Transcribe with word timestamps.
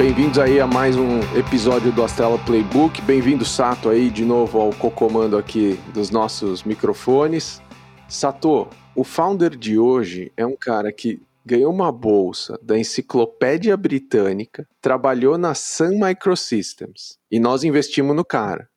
Bem-vindos 0.00 0.38
aí 0.38 0.58
a 0.58 0.66
mais 0.66 0.96
um 0.96 1.20
episódio 1.38 1.92
do 1.92 2.02
Astela 2.02 2.38
Playbook. 2.38 3.02
Bem-vindo, 3.02 3.44
Sato, 3.44 3.90
aí 3.90 4.08
de 4.08 4.24
novo 4.24 4.58
ao 4.58 4.70
co-comando 4.70 5.36
aqui 5.36 5.78
dos 5.92 6.10
nossos 6.10 6.64
microfones. 6.64 7.62
Sato, 8.08 8.66
o 8.96 9.04
founder 9.04 9.50
de 9.50 9.78
hoje 9.78 10.32
é 10.38 10.46
um 10.46 10.56
cara 10.58 10.90
que 10.90 11.20
ganhou 11.44 11.70
uma 11.70 11.92
bolsa 11.92 12.58
da 12.62 12.78
Enciclopédia 12.78 13.76
Britânica, 13.76 14.66
trabalhou 14.80 15.36
na 15.36 15.52
Sun 15.52 16.00
Microsystems 16.02 17.18
e 17.30 17.38
nós 17.38 17.62
investimos 17.62 18.16
no 18.16 18.24
cara. 18.24 18.70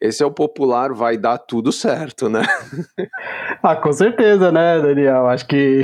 Esse 0.00 0.22
é 0.22 0.26
o 0.26 0.32
popular, 0.32 0.94
vai 0.94 1.18
dar 1.18 1.36
tudo 1.36 1.72
certo, 1.72 2.30
né? 2.30 2.40
ah, 3.62 3.76
com 3.76 3.92
certeza, 3.92 4.50
né, 4.50 4.80
Daniel? 4.80 5.26
Acho 5.26 5.46
que 5.46 5.82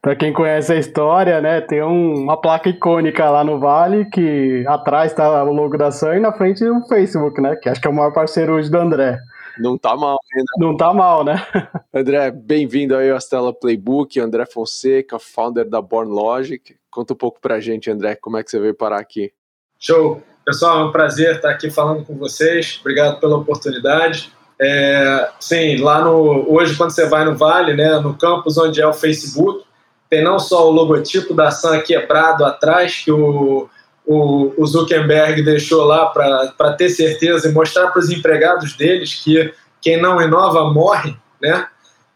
para 0.00 0.14
quem 0.14 0.32
conhece 0.32 0.72
a 0.72 0.78
história, 0.78 1.40
né, 1.40 1.60
tem 1.60 1.82
um, 1.82 2.14
uma 2.14 2.36
placa 2.36 2.68
icônica 2.68 3.28
lá 3.28 3.42
no 3.42 3.58
Vale 3.58 4.04
que 4.06 4.64
atrás 4.66 5.12
está 5.12 5.42
o 5.42 5.52
logo 5.52 5.76
da 5.76 5.90
Sun 5.90 6.14
e 6.14 6.20
na 6.20 6.32
frente 6.32 6.64
o 6.64 6.86
Facebook, 6.86 7.40
né? 7.40 7.56
Que 7.56 7.68
acho 7.68 7.80
que 7.80 7.86
é 7.86 7.90
o 7.90 7.94
maior 7.94 8.12
parceiro 8.12 8.54
hoje 8.54 8.70
do 8.70 8.78
André. 8.78 9.18
Não 9.58 9.76
tá 9.76 9.96
mal, 9.96 10.18
né? 10.34 10.44
Não 10.58 10.76
tá 10.76 10.94
mal, 10.94 11.24
né? 11.24 11.44
André, 11.92 12.30
bem-vindo 12.30 12.96
aí 12.96 13.10
ao 13.10 13.16
Astela 13.16 13.52
Playbook, 13.52 14.20
André 14.20 14.46
Fonseca, 14.46 15.18
founder 15.18 15.68
da 15.68 15.82
Born 15.82 16.12
Logic. 16.12 16.76
Conta 16.90 17.12
um 17.12 17.16
pouco 17.16 17.40
pra 17.40 17.58
gente, 17.58 17.90
André, 17.90 18.14
como 18.14 18.36
é 18.36 18.44
que 18.44 18.50
você 18.50 18.60
veio 18.60 18.74
parar 18.74 19.00
aqui? 19.00 19.32
Show! 19.78 20.22
Pessoal, 20.44 20.80
é 20.80 20.84
um 20.84 20.92
prazer 20.92 21.36
estar 21.36 21.50
aqui 21.50 21.70
falando 21.70 22.04
com 22.04 22.14
vocês. 22.14 22.78
Obrigado 22.80 23.20
pela 23.20 23.36
oportunidade. 23.36 24.32
É, 24.60 25.28
sim, 25.38 25.76
lá 25.76 26.02
no 26.02 26.50
hoje 26.52 26.76
quando 26.76 26.90
você 26.90 27.06
vai 27.06 27.24
no 27.24 27.36
Vale, 27.36 27.74
né, 27.74 28.00
no 28.00 28.16
campus 28.16 28.58
onde 28.58 28.80
é 28.80 28.86
o 28.86 28.92
Facebook, 28.92 29.64
tem 30.10 30.22
não 30.22 30.38
só 30.38 30.68
o 30.68 30.72
logotipo 30.72 31.34
da 31.34 31.50
Sam 31.50 31.80
quebrado 31.80 32.44
atrás 32.44 33.02
que 33.04 33.12
o, 33.12 33.68
o, 34.06 34.54
o 34.56 34.66
Zuckerberg 34.66 35.42
deixou 35.42 35.84
lá 35.84 36.06
para 36.06 36.72
ter 36.72 36.88
certeza 36.88 37.48
e 37.48 37.52
mostrar 37.52 37.88
para 37.88 38.00
os 38.00 38.10
empregados 38.10 38.74
deles 38.74 39.14
que 39.22 39.52
quem 39.80 40.00
não 40.00 40.20
inova 40.20 40.72
morre, 40.72 41.14
né? 41.40 41.66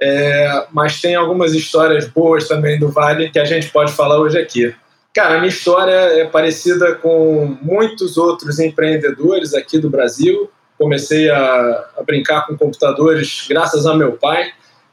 É, 0.01 0.67
mas 0.73 1.01
tem 1.01 1.15
algumas 1.15 1.55
histórias 1.55 2.09
boas 2.09 2.48
também 2.48 2.77
do 2.79 2.89
Vale 2.89 3.31
que 3.31 3.39
a 3.39 3.45
gente 3.45 3.70
pode 3.70 3.93
falar 3.93 4.19
hoje 4.19 4.37
aqui. 4.37 4.75
Cara, 5.15 5.35
a 5.35 5.39
minha 5.39 5.48
história 5.48 5.93
é 5.93 6.25
parecida 6.25 6.95
com 6.95 7.57
muitos 7.61 8.17
outros 8.17 8.59
empreendedores 8.59 9.55
aqui 9.55 9.79
do 9.79 9.91
Brasil. 9.91 10.51
Comecei 10.79 11.31
a, 11.31 11.85
a 11.98 12.03
brincar 12.03 12.47
com 12.47 12.57
computadores 12.57 13.47
graças 13.48 13.87
ao 13.87 13.97
meu 13.97 14.13
pai. 14.13 14.51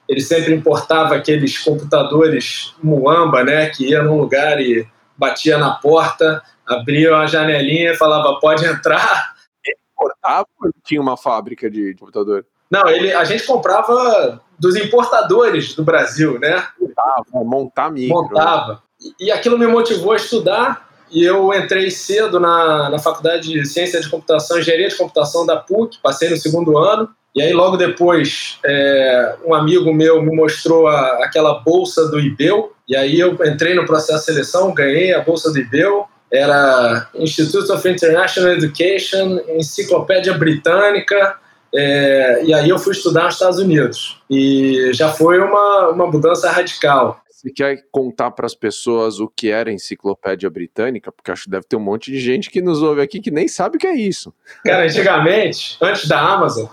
Ele 0.09 0.21
sempre 0.21 0.55
importava 0.55 1.15
aqueles 1.15 1.55
computadores 1.59 2.73
muamba, 2.81 3.43
né, 3.43 3.69
que 3.69 3.91
ia 3.91 4.01
num 4.01 4.19
lugar 4.19 4.59
e 4.59 4.87
batia 5.15 5.55
na 5.59 5.75
porta, 5.75 6.41
abria 6.65 7.15
a 7.15 7.27
janelinha 7.27 7.91
e 7.91 7.95
falava 7.95 8.39
pode 8.39 8.65
entrar. 8.65 9.35
Ele 9.63 9.77
importava 9.93 10.47
ou 10.59 10.71
tinha 10.83 10.99
uma 10.99 11.15
fábrica 11.15 11.69
de 11.69 11.93
computador? 11.93 12.43
Não, 12.71 12.87
ele, 12.87 13.13
a 13.13 13.23
gente 13.23 13.45
comprava 13.45 14.41
dos 14.57 14.75
importadores 14.75 15.75
do 15.75 15.83
Brasil, 15.83 16.39
né? 16.39 16.67
Montava, 16.79 17.23
montar 17.45 17.91
micro. 17.91 18.21
Né? 18.23 18.27
Montava. 18.29 18.83
E 19.19 19.31
aquilo 19.31 19.59
me 19.59 19.67
motivou 19.67 20.13
a 20.13 20.15
estudar 20.15 20.88
e 21.11 21.23
eu 21.23 21.53
entrei 21.53 21.89
cedo 21.89 22.39
na, 22.39 22.89
na 22.89 22.99
Faculdade 22.99 23.51
de 23.51 23.65
Ciência 23.65 23.99
de 23.99 24.09
Computação, 24.09 24.59
Engenharia 24.59 24.89
de 24.89 24.95
Computação 24.95 25.45
da 25.45 25.57
PUC, 25.57 25.97
passei 26.01 26.29
no 26.29 26.37
segundo 26.37 26.77
ano. 26.77 27.09
E 27.35 27.41
aí, 27.41 27.53
logo 27.53 27.77
depois, 27.77 28.57
é, 28.65 29.35
um 29.45 29.53
amigo 29.53 29.93
meu 29.93 30.21
me 30.21 30.35
mostrou 30.35 30.87
a, 30.87 31.23
aquela 31.23 31.59
bolsa 31.59 32.07
do 32.07 32.19
IBEL. 32.19 32.73
E 32.87 32.95
aí, 32.95 33.19
eu 33.19 33.37
entrei 33.45 33.75
no 33.75 33.85
processo 33.85 34.19
de 34.19 34.25
seleção, 34.25 34.73
ganhei 34.73 35.13
a 35.13 35.21
bolsa 35.21 35.51
do 35.51 35.59
IBEL. 35.59 36.07
Era 36.31 37.07
Institute 37.15 37.71
of 37.71 37.87
International 37.87 38.53
Education, 38.53 39.39
Enciclopédia 39.47 40.33
Britânica. 40.33 41.35
É, 41.73 42.41
e 42.43 42.53
aí, 42.53 42.69
eu 42.69 42.79
fui 42.79 42.93
estudar 42.93 43.25
nos 43.25 43.35
Estados 43.35 43.59
Unidos. 43.59 44.19
E 44.29 44.91
já 44.93 45.09
foi 45.09 45.39
uma, 45.39 45.89
uma 45.89 46.07
mudança 46.07 46.49
radical. 46.49 47.21
Você 47.39 47.51
quer 47.51 47.85
contar 47.89 48.31
para 48.31 48.45
as 48.45 48.53
pessoas 48.53 49.21
o 49.21 49.29
que 49.29 49.49
era 49.49 49.71
enciclopédia 49.71 50.49
britânica? 50.49 51.09
Porque 51.09 51.31
acho 51.31 51.45
que 51.45 51.49
deve 51.49 51.65
ter 51.65 51.77
um 51.77 51.79
monte 51.79 52.11
de 52.11 52.19
gente 52.19 52.49
que 52.49 52.61
nos 52.61 52.81
ouve 52.81 53.01
aqui 53.01 53.21
que 53.21 53.31
nem 53.31 53.47
sabe 53.47 53.77
o 53.77 53.79
que 53.79 53.87
é 53.87 53.95
isso. 53.95 54.33
Cara, 54.65 54.83
antigamente, 54.83 55.77
antes 55.79 56.05
da 56.05 56.19
Amazon, 56.19 56.67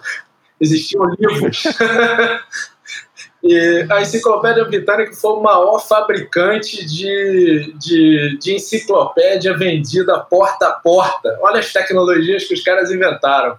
existiam 0.61 1.05
livros. 1.21 1.63
e 3.45 3.87
a 3.89 4.03
enciclopédia 4.03 4.65
britânica 4.65 5.13
foi 5.13 5.35
o 5.35 5.41
maior 5.41 5.79
fabricante 5.79 6.85
de, 6.85 7.73
de, 7.79 8.37
de 8.37 8.55
enciclopédia 8.57 9.57
vendida 9.57 10.19
porta 10.19 10.67
a 10.67 10.73
porta. 10.73 11.39
Olha 11.43 11.61
as 11.61 11.73
tecnologias 11.73 12.43
que 12.43 12.55
os 12.55 12.63
caras 12.65 12.91
inventaram 12.91 13.57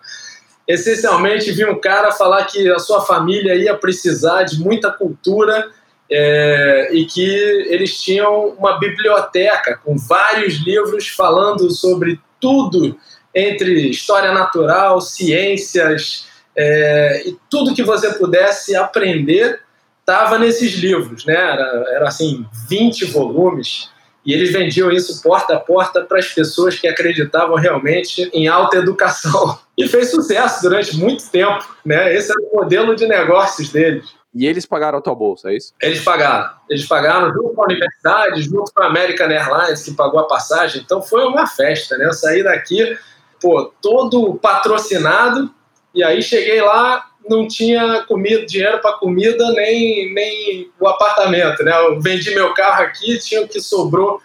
essencialmente 0.67 1.51
vi 1.53 1.65
um 1.65 1.79
cara 1.79 2.11
falar 2.11 2.43
que 2.43 2.69
a 2.69 2.77
sua 2.77 2.99
família 2.99 3.55
ia 3.55 3.73
precisar 3.73 4.43
de 4.43 4.59
muita 4.59 4.91
cultura 4.91 5.71
é, 6.09 6.89
e 6.93 7.05
que 7.05 7.29
eles 7.69 8.01
tinham 8.01 8.49
uma 8.57 8.79
biblioteca 8.79 9.79
com 9.83 9.97
vários 9.97 10.55
livros 10.55 11.07
falando 11.07 11.69
sobre 11.71 12.19
tudo 12.39 12.97
entre 13.33 13.89
história 13.89 14.31
natural, 14.31 15.01
ciências 15.01 16.27
é, 16.55 17.23
e 17.27 17.37
tudo 17.49 17.75
que 17.75 17.83
você 17.83 18.13
pudesse 18.13 18.75
aprender 18.75 19.59
estava 19.99 20.39
nesses 20.39 20.73
livros, 20.75 21.25
né? 21.25 21.35
Era, 21.35 21.85
era 21.89 22.07
assim 22.07 22.45
20 22.69 23.05
volumes 23.05 23.89
e 24.25 24.33
eles 24.33 24.51
vendiam 24.51 24.91
isso 24.91 25.21
porta 25.21 25.55
a 25.55 25.59
porta 25.59 26.01
para 26.01 26.19
as 26.19 26.27
pessoas 26.27 26.79
que 26.79 26.87
acreditavam 26.87 27.55
realmente 27.55 28.29
em 28.33 28.47
alta 28.47 28.77
educação 28.77 29.59
e 29.77 29.87
fez 29.87 30.09
sucesso 30.09 30.61
durante 30.61 30.97
muito 30.97 31.29
tempo, 31.29 31.63
né? 31.85 32.13
Esse 32.15 32.31
era 32.31 32.41
o 32.41 32.55
modelo 32.55 32.95
de 32.95 33.05
negócios 33.05 33.69
deles. 33.69 34.16
E 34.37 34.45
eles 34.45 34.67
pagaram 34.67 34.99
a 34.99 35.01
tua 35.01 35.15
bolsa, 35.15 35.49
é 35.49 35.57
isso? 35.57 35.73
Eles 35.81 36.03
pagaram. 36.03 36.51
Eles 36.69 36.85
pagaram 36.85 37.33
junto 37.33 37.55
com 37.55 37.61
a 37.63 37.65
universidade, 37.65 38.43
junto 38.43 38.71
com 38.71 38.83
a 38.83 38.85
American 38.85 39.31
Airlines, 39.31 39.83
que 39.83 39.95
pagou 39.95 40.19
a 40.19 40.27
passagem. 40.27 40.83
Então 40.85 41.01
foi 41.01 41.25
uma 41.25 41.47
festa, 41.47 41.97
né? 41.97 42.05
Eu 42.05 42.13
saí 42.13 42.43
daqui, 42.43 42.95
pô, 43.41 43.73
todo 43.81 44.35
patrocinado. 44.35 45.49
E 45.91 46.03
aí 46.03 46.21
cheguei 46.21 46.61
lá, 46.61 47.03
não 47.27 47.47
tinha 47.47 48.03
comida, 48.03 48.45
dinheiro 48.45 48.79
para 48.79 48.93
comida, 48.99 49.43
nem, 49.53 50.13
nem 50.13 50.71
o 50.79 50.87
apartamento, 50.87 51.63
né? 51.63 51.71
Eu 51.75 51.99
vendi 51.99 52.29
meu 52.35 52.53
carro 52.53 52.83
aqui, 52.83 53.17
tinha 53.17 53.41
o 53.41 53.47
que 53.47 53.59
sobrou 53.59 54.21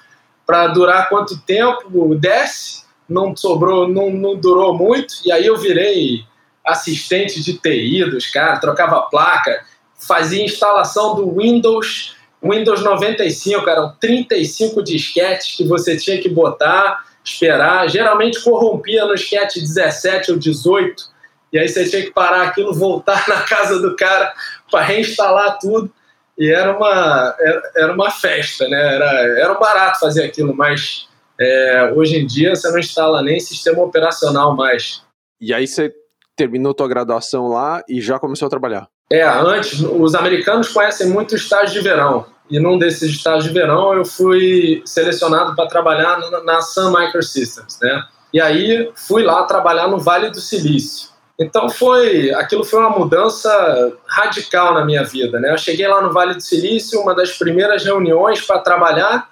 para 0.47 0.67
durar 0.67 1.09
quanto 1.09 1.41
tempo? 1.41 2.15
Desce, 2.17 2.85
não 3.09 3.35
sobrou, 3.35 3.89
não, 3.89 4.11
não 4.11 4.37
durou 4.37 4.77
muito. 4.77 5.15
E 5.25 5.33
aí 5.33 5.47
eu 5.47 5.57
virei 5.57 6.23
assistente 6.63 7.43
de 7.43 7.55
TI 7.55 8.05
dos 8.11 8.27
caras, 8.27 8.61
trocava 8.61 9.01
placa 9.03 9.72
fazia 10.07 10.45
instalação 10.45 11.15
do 11.15 11.37
Windows, 11.37 12.17
Windows 12.43 12.83
95, 12.83 13.69
eram 13.69 13.95
35 14.01 14.83
disquetes 14.83 15.57
que 15.57 15.65
você 15.65 15.97
tinha 15.97 16.21
que 16.21 16.29
botar, 16.29 17.05
esperar. 17.25 17.89
Geralmente 17.89 18.43
corrompia 18.43 19.05
no 19.05 19.15
disquete 19.15 19.61
17 19.61 20.33
ou 20.33 20.39
18, 20.39 21.13
e 21.53 21.59
aí 21.59 21.69
você 21.69 21.89
tinha 21.89 22.03
que 22.03 22.11
parar 22.11 22.43
aquilo, 22.43 22.73
voltar 22.75 23.29
na 23.29 23.43
casa 23.43 23.79
do 23.79 23.95
cara 23.95 24.33
para 24.71 24.85
reinstalar 24.85 25.59
tudo. 25.61 25.91
E 26.37 26.51
era 26.51 26.77
uma, 26.77 27.37
era 27.77 27.93
uma 27.93 28.11
festa, 28.11 28.67
né? 28.67 28.95
Era, 28.95 29.11
era 29.39 29.55
barato 29.55 30.01
fazer 30.01 30.25
aquilo, 30.25 30.55
mas 30.55 31.07
é, 31.39 31.93
hoje 31.95 32.17
em 32.17 32.27
dia 32.27 32.57
você 32.57 32.71
não 32.71 32.79
instala 32.79 33.23
nem 33.23 33.39
sistema 33.39 33.83
operacional 33.83 34.57
mais. 34.57 35.03
E 35.41 35.53
aí 35.53 35.67
você 35.67 35.95
terminou 36.35 36.73
tua 36.73 36.89
graduação 36.89 37.49
lá 37.49 37.83
e 37.87 38.01
já 38.01 38.19
começou 38.19 38.47
a 38.47 38.51
trabalhar? 38.51 38.89
É, 39.13 39.23
antes, 39.23 39.79
os 39.81 40.15
americanos 40.15 40.69
conhecem 40.69 41.09
muito 41.09 41.35
estágio 41.35 41.75
de 41.75 41.87
verão. 41.87 42.25
E 42.51 42.59
num 42.59 42.79
desses 42.79 43.11
estágios 43.11 43.45
de 43.45 43.53
verão 43.53 43.93
eu 43.93 44.05
fui 44.07 44.83
selecionado 44.87 45.55
para 45.55 45.69
trabalhar 45.69 46.19
na 46.45 46.63
Sun 46.63 46.91
Microsystems, 46.91 47.79
né? 47.81 48.05
E 48.33 48.41
aí 48.41 48.91
fui 48.95 49.23
lá 49.23 49.43
trabalhar 49.45 49.89
no 49.89 49.99
Vale 49.99 50.31
do 50.31 50.41
Silício. 50.41 51.11
Então 51.39 51.69
foi, 51.69 52.31
aquilo 52.33 52.65
foi 52.65 52.81
uma 52.81 52.91
mudança 52.91 53.93
radical 54.07 54.73
na 54.73 54.85
minha 54.85 55.05
vida, 55.05 55.39
né? 55.39 55.53
Eu 55.53 55.59
cheguei 55.59 55.87
lá 55.87 56.01
no 56.01 56.13
Vale 56.13 56.35
do 56.35 56.41
Silício, 56.41 57.01
uma 57.01 57.15
das 57.15 57.33
primeiras 57.33 57.85
reuniões 57.85 58.41
para 58.41 58.61
trabalhar, 58.61 59.29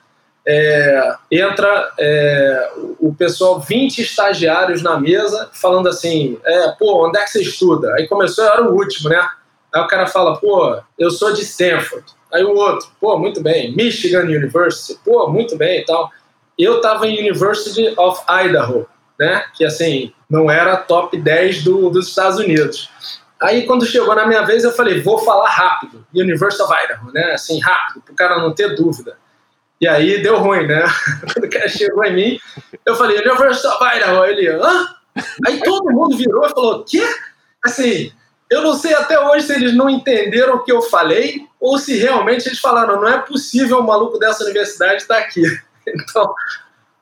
é, 0.47 1.15
entra 1.31 1.93
é, 1.99 2.71
o 2.99 3.15
pessoal, 3.15 3.61
20 3.61 3.99
estagiários 4.01 4.83
na 4.83 4.99
mesa, 4.99 5.51
falando 5.53 5.89
assim, 5.89 6.39
é, 6.45 6.69
pô, 6.79 7.07
onde 7.07 7.19
é 7.19 7.25
que 7.25 7.31
você 7.31 7.43
estuda? 7.43 7.95
Aí 7.95 8.09
começou, 8.09 8.45
eu 8.45 8.53
era 8.53 8.63
o 8.63 8.75
último, 8.75 9.09
né? 9.09 9.27
Aí 9.73 9.81
o 9.81 9.87
cara 9.87 10.07
fala, 10.07 10.37
pô, 10.39 10.81
eu 10.99 11.11
sou 11.11 11.33
de 11.33 11.43
Stanford. 11.43 12.05
Aí 12.33 12.45
o 12.45 12.55
outro, 12.55 12.89
pô, 13.01 13.19
muito 13.19 13.43
bem. 13.43 13.75
Michigan 13.75 14.23
University, 14.23 14.99
pô, 15.05 15.29
muito 15.29 15.57
bem 15.57 15.81
e 15.81 15.85
tal. 15.85 16.11
Eu 16.59 16.81
tava 16.81 17.07
em 17.07 17.19
University 17.19 17.95
of 17.97 18.23
Idaho, 18.29 18.87
né? 19.19 19.45
Que 19.55 19.65
assim, 19.65 20.13
não 20.29 20.51
era 20.51 20.77
top 20.77 21.17
10 21.17 21.65
do, 21.65 21.91
dos 21.91 22.09
Estados 22.09 22.39
Unidos. 22.39 22.91
Aí 23.41 23.67
quando 23.67 23.87
chegou 23.87 24.15
na 24.15 24.27
minha 24.27 24.43
vez, 24.43 24.65
eu 24.65 24.73
falei, 24.73 25.01
vou 25.01 25.19
falar 25.19 25.49
rápido. 25.49 26.07
University 26.15 26.63
of 26.63 26.73
Idaho, 26.85 27.13
né? 27.13 27.33
Assim, 27.33 27.59
rápido, 27.61 28.03
pro 28.03 28.15
cara 28.15 28.39
não 28.39 28.55
ter 28.55 28.75
dúvida. 28.75 29.17
E 29.81 29.89
aí 29.89 30.23
deu 30.23 30.39
ruim, 30.39 30.67
né? 30.67 30.85
Quando 31.33 31.47
o 31.47 31.51
cara 31.51 31.69
chegou 31.69 32.05
em 32.05 32.15
mim, 32.15 32.39
eu 32.85 32.95
falei, 32.95 33.19
Universal 33.19 33.79
Idaho. 33.97 34.25
Ele, 34.27 34.49
hã? 34.49 34.89
Aí 35.47 35.61
todo 35.61 35.91
mundo 35.91 36.17
virou 36.17 36.47
e 36.47 36.51
falou, 36.51 36.85
quê? 36.85 37.03
Assim, 37.65 38.13
eu 38.51 38.63
não 38.63 38.75
sei 38.75 38.93
até 38.95 39.19
hoje 39.19 39.47
se 39.47 39.55
eles 39.55 39.75
não 39.75 39.89
entenderam 39.89 40.57
o 40.57 40.65
que 40.65 40.73
eu 40.73 40.83
falei 40.83 41.47
ou 41.61 41.79
se 41.79 41.97
realmente 41.97 42.49
eles 42.49 42.59
falaram, 42.59 43.01
não 43.01 43.09
é 43.09 43.19
possível 43.19 43.79
um 43.79 43.87
maluco 43.87 44.19
dessa 44.19 44.45
universidade 44.45 45.03
estar 45.03 45.19
aqui. 45.19 45.43
Então, 45.93 46.35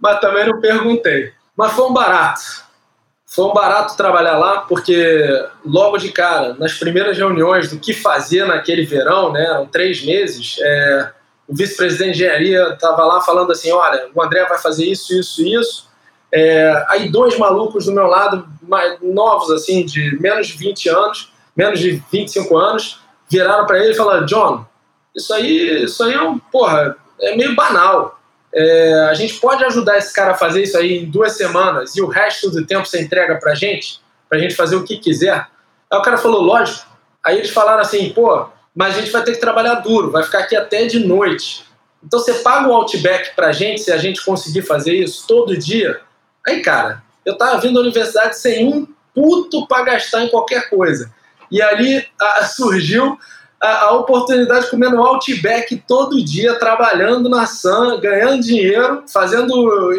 mas 0.00 0.20
também 0.20 0.46
não 0.46 0.60
perguntei. 0.60 1.32
Mas 1.54 1.72
foi 1.72 1.84
um 1.84 1.92
barato. 1.92 2.40
Foi 3.26 3.44
um 3.44 3.52
barato 3.52 3.96
trabalhar 3.96 4.38
lá, 4.38 4.60
porque 4.60 5.46
logo 5.66 5.98
de 5.98 6.10
cara, 6.10 6.54
nas 6.54 6.74
primeiras 6.74 7.18
reuniões 7.18 7.68
do 7.68 7.78
que 7.78 7.92
fazer 7.92 8.46
naquele 8.46 8.86
verão, 8.86 9.32
né, 9.32 9.44
eram 9.44 9.66
três 9.66 10.02
meses, 10.02 10.56
é, 10.60 11.10
o 11.46 11.54
vice-presidente 11.54 12.16
de 12.16 12.24
engenharia 12.24 12.68
estava 12.72 13.04
lá 13.04 13.20
falando 13.20 13.50
assim: 13.50 13.72
olha, 13.72 14.08
o 14.14 14.22
André 14.22 14.44
vai 14.46 14.58
fazer 14.58 14.86
isso, 14.86 15.12
isso, 15.12 15.42
isso. 15.44 15.88
É, 16.32 16.86
aí 16.88 17.10
dois 17.10 17.36
malucos 17.36 17.86
do 17.86 17.92
meu 17.92 18.06
lado, 18.06 18.46
mais 18.62 18.98
novos, 19.02 19.50
assim, 19.50 19.84
de 19.84 20.18
menos 20.20 20.46
de 20.46 20.56
20 20.56 20.88
anos, 20.88 21.32
menos 21.58 21.80
de 21.80 22.00
25 22.12 22.56
anos, 22.56 23.00
viraram 23.28 23.66
para 23.66 23.80
ele 23.80 23.90
e 23.90 23.96
falaram: 23.96 24.24
John, 24.24 24.64
isso 25.14 25.34
aí, 25.34 25.84
isso 25.84 26.02
aí 26.04 26.14
é 26.14 26.22
um, 26.22 26.38
porra, 26.38 26.96
é 27.20 27.36
meio 27.36 27.56
banal. 27.56 28.16
É, 28.54 29.08
a 29.10 29.14
gente 29.14 29.34
pode 29.34 29.62
ajudar 29.64 29.98
esse 29.98 30.14
cara 30.14 30.30
a 30.30 30.36
fazer 30.36 30.62
isso 30.62 30.78
aí 30.78 30.98
em 30.98 31.10
duas 31.10 31.36
semanas 31.36 31.94
e 31.96 32.00
o 32.00 32.06
resto 32.06 32.50
do 32.50 32.64
tempo 32.64 32.86
você 32.86 33.02
entrega 33.02 33.36
pra 33.36 33.54
gente, 33.54 34.00
pra 34.28 34.38
gente 34.38 34.54
fazer 34.54 34.76
o 34.76 34.84
que 34.84 34.96
quiser. 34.96 35.46
Aí 35.90 35.98
o 35.98 36.02
cara 36.02 36.16
falou, 36.16 36.40
lógico. 36.40 36.86
Aí 37.22 37.36
eles 37.36 37.50
falaram 37.50 37.80
assim, 37.80 38.10
pô, 38.10 38.46
mas 38.74 38.96
a 38.96 39.00
gente 39.00 39.10
vai 39.10 39.22
ter 39.22 39.32
que 39.32 39.40
trabalhar 39.40 39.74
duro, 39.76 40.10
vai 40.10 40.22
ficar 40.22 40.38
aqui 40.38 40.56
até 40.56 40.86
de 40.86 41.00
noite. 41.00 41.66
Então 42.02 42.20
você 42.20 42.34
paga 42.34 42.68
o 42.68 42.72
Outback 42.72 43.34
pra 43.34 43.52
gente 43.52 43.82
se 43.82 43.92
a 43.92 43.98
gente 43.98 44.24
conseguir 44.24 44.62
fazer 44.62 44.94
isso 44.94 45.26
todo 45.26 45.56
dia. 45.56 46.00
Aí, 46.46 46.62
cara, 46.62 47.02
eu 47.26 47.36
tava 47.36 47.60
vindo 47.60 47.78
à 47.78 47.82
universidade 47.82 48.38
sem 48.38 48.66
um 48.66 48.86
puto 49.14 49.66
pra 49.66 49.82
gastar 49.82 50.24
em 50.24 50.28
qualquer 50.28 50.70
coisa. 50.70 51.12
E 51.50 51.62
ali 51.62 52.06
a, 52.20 52.44
surgiu 52.44 53.18
a, 53.60 53.86
a, 53.86 53.92
oportunidade 53.92 54.66
de 54.66 54.70
comer 54.70 54.90
no 54.90 55.02
Outback 55.02 55.82
todo 55.86 56.22
dia, 56.24 56.58
trabalhando 56.58 57.28
na 57.28 57.46
SAM, 57.46 58.00
ganhando 58.00 58.42
dinheiro, 58.42 59.04
fazendo 59.12 59.90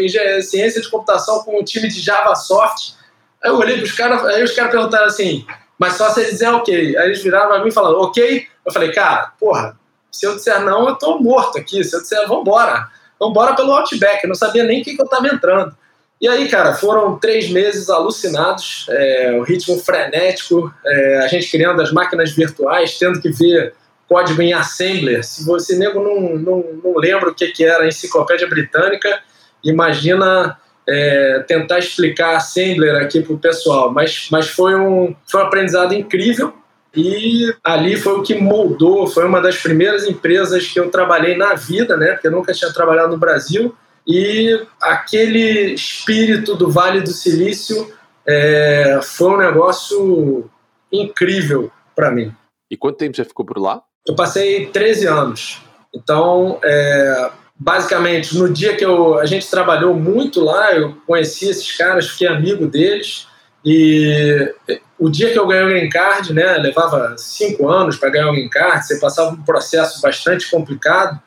ciência 0.42 0.82
de 0.82 0.90
computação 0.90 1.44
com 1.44 1.60
um 1.60 1.64
time 1.64 1.88
de 1.88 2.00
JavaSoft. 2.00 2.96
Aí 3.44 3.50
eu 3.50 3.58
olhei 3.58 3.78
para 3.78 3.86
os 3.86 3.92
caras, 3.92 4.26
aí 4.26 4.44
os 4.44 4.54
caras 4.54 4.72
perguntaram 4.72 5.06
assim, 5.06 5.46
mas 5.78 5.94
só 5.94 6.10
se 6.10 6.20
eles 6.20 6.32
disserem 6.34 6.56
ok. 6.56 6.98
Aí 6.98 7.06
eles 7.06 7.24
viraram 7.24 7.48
para 7.48 7.64
mim 7.64 7.70
e 7.70 7.74
falaram, 7.74 8.00
ok. 8.02 8.46
Eu 8.66 8.74
falei, 8.74 8.92
cara, 8.92 9.32
porra, 9.40 9.80
se 10.12 10.26
eu 10.26 10.36
disser 10.36 10.60
não, 10.62 10.90
eu 10.90 10.96
tô 10.96 11.20
morto 11.20 11.58
aqui. 11.58 11.84
Se 11.84 11.96
eu 11.96 12.02
disser, 12.02 12.28
vambora. 12.28 12.88
Vambora 13.20 13.56
pelo 13.56 13.74
Outback. 13.74 14.24
Eu 14.24 14.28
não 14.28 14.36
sabia 14.36 14.64
nem 14.64 14.82
o 14.82 14.84
que, 14.84 14.96
que 14.96 15.02
eu 15.02 15.06
estava 15.06 15.28
entrando. 15.28 15.76
E 16.22 16.28
aí, 16.28 16.50
cara, 16.50 16.74
foram 16.74 17.18
três 17.18 17.50
meses 17.50 17.90
alucinados, 17.90 18.86
é, 18.90 19.38
o 19.40 19.44
ritmo 19.44 19.80
frenético, 19.80 20.74
é, 20.86 21.20
a 21.20 21.28
gente 21.28 21.50
criando 21.50 21.82
as 21.82 21.94
máquinas 21.94 22.32
virtuais, 22.32 22.98
tendo 22.98 23.22
que 23.22 23.30
ver 23.30 23.74
código 24.08 24.42
em 24.42 24.52
Assembler. 24.52 25.24
Se 25.24 25.46
você 25.46 25.78
nego 25.78 26.04
não, 26.04 26.36
não, 26.38 26.66
não 26.84 26.98
lembra 26.98 27.30
o 27.30 27.34
que, 27.34 27.48
que 27.48 27.64
era 27.64 27.84
a 27.84 27.88
enciclopédia 27.88 28.50
britânica, 28.50 29.22
imagina 29.64 30.58
é, 30.86 31.44
tentar 31.48 31.80
explicar 31.80 32.36
Assembler 32.36 32.96
aqui 32.96 33.22
para 33.22 33.34
o 33.34 33.40
pessoal. 33.40 33.94
Mas, 33.94 34.28
mas 34.30 34.50
foi, 34.50 34.76
um, 34.76 35.16
foi 35.26 35.42
um 35.42 35.46
aprendizado 35.46 35.94
incrível 35.94 36.54
e 36.94 37.54
ali 37.64 37.96
foi 37.96 38.14
o 38.14 38.24
que 38.24 38.36
moldou, 38.36 39.08
foi 39.08 39.26
uma 39.26 39.40
das 39.40 39.58
primeiras 39.58 40.06
empresas 40.06 40.68
que 40.68 40.80
eu 40.80 40.90
trabalhei 40.90 41.38
na 41.38 41.54
vida, 41.54 41.96
né? 41.96 42.14
Porque 42.14 42.28
eu 42.28 42.32
nunca 42.32 42.52
tinha 42.52 42.74
trabalhado 42.74 43.12
no 43.12 43.18
Brasil 43.18 43.74
e 44.12 44.66
aquele 44.82 45.74
espírito 45.76 46.56
do 46.56 46.72
Vale 46.72 47.02
do 47.02 47.12
Silício 47.12 47.94
é, 48.28 49.00
foi 49.04 49.30
um 49.34 49.38
negócio 49.38 50.50
incrível 50.92 51.72
para 51.96 52.10
mim. 52.10 52.34
E 52.72 52.76
quanto 52.76 52.98
tempo 52.98 53.16
você 53.16 53.24
ficou 53.24 53.46
por 53.46 53.60
lá? 53.60 53.84
Eu 54.08 54.16
passei 54.16 54.66
13 54.66 55.06
anos. 55.06 55.62
Então, 55.94 56.60
é, 56.64 57.30
basicamente, 57.56 58.36
no 58.36 58.52
dia 58.52 58.76
que 58.76 58.84
eu, 58.84 59.20
a 59.20 59.28
gente 59.28 59.48
trabalhou 59.48 59.94
muito 59.94 60.44
lá, 60.44 60.74
eu 60.74 60.96
conheci 61.06 61.48
esses 61.48 61.78
caras, 61.78 62.10
fiquei 62.10 62.28
amigo 62.28 62.66
deles. 62.66 63.28
E 63.64 64.52
o 64.98 65.08
dia 65.08 65.32
que 65.32 65.38
eu 65.38 65.46
ganhei 65.46 65.66
o 65.66 65.70
Green 65.70 65.90
Card, 65.90 66.34
né, 66.34 66.58
levava 66.58 67.16
cinco 67.16 67.70
anos 67.70 67.96
para 67.96 68.10
ganhar 68.10 68.30
o 68.30 68.34
Green 68.34 68.50
Card, 68.50 68.88
você 68.88 69.00
passava 69.00 69.30
um 69.30 69.44
processo 69.44 70.02
bastante 70.02 70.50
complicado. 70.50 71.22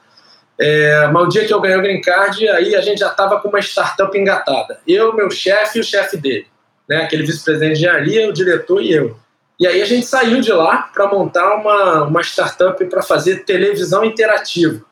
É, 0.58 1.08
mas 1.08 1.24
o 1.24 1.28
dia 1.28 1.44
que 1.44 1.52
eu 1.52 1.60
ganhei 1.60 1.78
o 1.78 1.82
Green 1.82 2.00
Card, 2.00 2.48
aí 2.48 2.74
a 2.74 2.80
gente 2.80 2.98
já 2.98 3.08
estava 3.08 3.40
com 3.40 3.48
uma 3.48 3.60
startup 3.60 4.16
engatada. 4.16 4.80
Eu, 4.86 5.14
meu 5.14 5.30
chefe 5.30 5.78
e 5.78 5.80
o 5.80 5.84
chefe 5.84 6.16
dele. 6.16 6.46
Né? 6.88 7.02
Aquele 7.02 7.24
vice-presidente 7.24 7.74
de 7.74 7.78
engenharia, 7.78 8.28
o 8.28 8.32
diretor 8.32 8.80
e 8.82 8.92
eu. 8.92 9.16
E 9.58 9.66
aí 9.66 9.80
a 9.80 9.86
gente 9.86 10.06
saiu 10.06 10.40
de 10.40 10.52
lá 10.52 10.90
para 10.92 11.06
montar 11.06 11.54
uma, 11.54 12.04
uma 12.04 12.20
startup 12.22 12.84
para 12.86 13.02
fazer 13.02 13.44
televisão 13.44 14.04
interativa. 14.04 14.82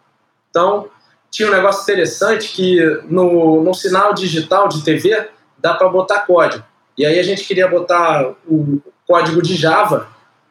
Então, 0.49 0.89
tinha 1.31 1.49
um 1.49 1.53
negócio 1.53 1.83
interessante 1.83 2.49
que 2.49 2.81
no, 3.05 3.63
no 3.63 3.75
sinal 3.75 4.15
digital 4.15 4.69
de 4.69 4.83
TV 4.83 5.29
dá 5.59 5.75
para 5.75 5.89
botar 5.89 6.21
código. 6.21 6.65
E 6.97 7.07
aí 7.07 7.19
a 7.19 7.23
gente 7.23 7.45
queria 7.45 7.69
botar 7.69 8.35
o 8.47 8.81
código 9.07 9.41
de 9.41 9.55
Java 9.57 10.09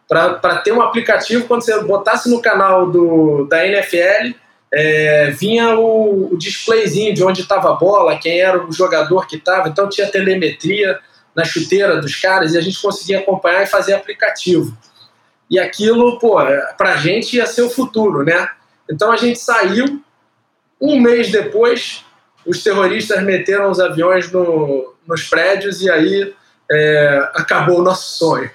para 0.07 0.57
ter 0.57 0.71
um 0.71 0.81
aplicativo 0.81 1.47
quando 1.47 1.63
você 1.63 1.79
botasse 1.83 2.29
no 2.29 2.41
canal 2.41 2.89
do, 2.89 3.45
da 3.45 3.65
NFL 3.65 4.33
é, 4.73 5.31
vinha 5.31 5.77
o, 5.77 6.33
o, 6.33 6.37
displayzinho 6.37 7.13
de 7.13 7.23
onde 7.23 7.41
estava 7.41 7.71
a 7.71 7.75
bola, 7.75 8.17
quem 8.17 8.39
era 8.39 8.63
o 8.63 8.71
jogador 8.71 9.27
que 9.27 9.37
estava, 9.37 9.67
então 9.67 9.89
tinha 9.89 10.11
telemetria 10.11 10.99
na 11.35 11.43
chuteira 11.43 11.99
dos 11.99 12.15
caras 12.15 12.53
e 12.53 12.57
a 12.57 12.61
gente 12.61 12.81
conseguia 12.81 13.19
acompanhar 13.19 13.63
e 13.63 13.67
fazer 13.67 13.93
aplicativo. 13.93 14.77
E 15.49 15.57
aquilo, 15.57 16.19
pô, 16.19 16.37
pra 16.77 16.97
gente 16.97 17.37
ia 17.37 17.47
ser 17.47 17.63
o 17.63 17.69
futuro, 17.69 18.23
né? 18.23 18.49
Então 18.89 19.11
a 19.11 19.17
gente 19.17 19.39
saiu, 19.39 20.01
um 20.79 20.99
mês 20.99 21.31
depois, 21.31 22.05
os 22.45 22.63
terroristas 22.63 23.23
meteram 23.23 23.69
os 23.69 23.79
aviões 23.79 24.31
no, 24.31 24.93
nos 25.07 25.23
prédios 25.23 25.81
e 25.81 25.89
aí 25.89 26.33
é, 26.71 27.29
acabou 27.33 27.79
o 27.79 27.83
nosso 27.83 28.17
sonho. 28.17 28.49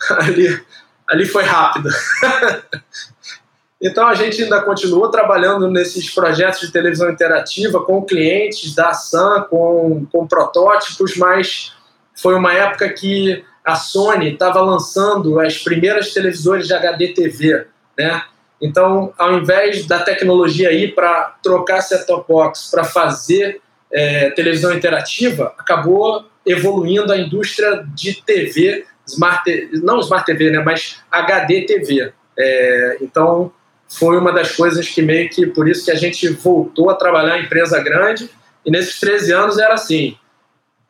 Ali, 0.10 0.64
ali 1.08 1.26
foi 1.26 1.42
rápido. 1.42 1.88
Então 3.80 4.08
a 4.08 4.14
gente 4.14 4.42
ainda 4.42 4.60
continuou 4.62 5.08
trabalhando 5.08 5.70
nesses 5.70 6.12
projetos 6.12 6.60
de 6.60 6.72
televisão 6.72 7.10
interativa 7.10 7.80
com 7.84 8.02
clientes 8.02 8.74
da 8.74 8.92
Sam, 8.92 9.46
com, 9.48 10.04
com 10.10 10.26
protótipos, 10.26 11.16
mas 11.16 11.72
foi 12.14 12.34
uma 12.34 12.52
época 12.52 12.88
que 12.88 13.44
a 13.64 13.76
Sony 13.76 14.32
estava 14.32 14.60
lançando 14.60 15.38
as 15.38 15.58
primeiras 15.58 16.12
televisores 16.12 16.66
de 16.66 16.74
HD 16.74 17.08
TV, 17.08 17.66
né? 17.96 18.22
Então, 18.60 19.12
ao 19.16 19.34
invés 19.34 19.86
da 19.86 20.00
tecnologia 20.00 20.72
ir 20.72 20.94
para 20.94 21.36
trocar 21.42 21.80
set-top 21.80 22.26
box 22.26 22.70
para 22.70 22.82
fazer 22.82 23.60
é, 23.92 24.30
televisão 24.30 24.74
interativa, 24.74 25.54
acabou 25.56 26.24
evoluindo 26.44 27.12
a 27.12 27.16
indústria 27.16 27.84
de 27.94 28.20
TV, 28.22 28.84
smart, 29.06 29.70
não 29.74 30.00
smart 30.00 30.26
TV, 30.26 30.50
né, 30.50 30.60
mas 30.64 31.00
HD 31.10 31.66
TV. 31.66 32.12
É, 32.36 32.98
então, 33.00 33.52
foi 33.88 34.18
uma 34.18 34.32
das 34.32 34.54
coisas 34.54 34.88
que 34.88 35.00
meio 35.00 35.30
que 35.30 35.46
por 35.46 35.68
isso 35.68 35.84
que 35.84 35.90
a 35.90 35.96
gente 35.96 36.28
voltou 36.28 36.90
a 36.90 36.94
trabalhar 36.94 37.38
em 37.38 37.44
empresa 37.44 37.80
grande. 37.80 38.30
E 38.64 38.70
nesses 38.70 39.00
13 39.00 39.32
anos 39.32 39.58
era 39.58 39.74
assim: 39.74 40.16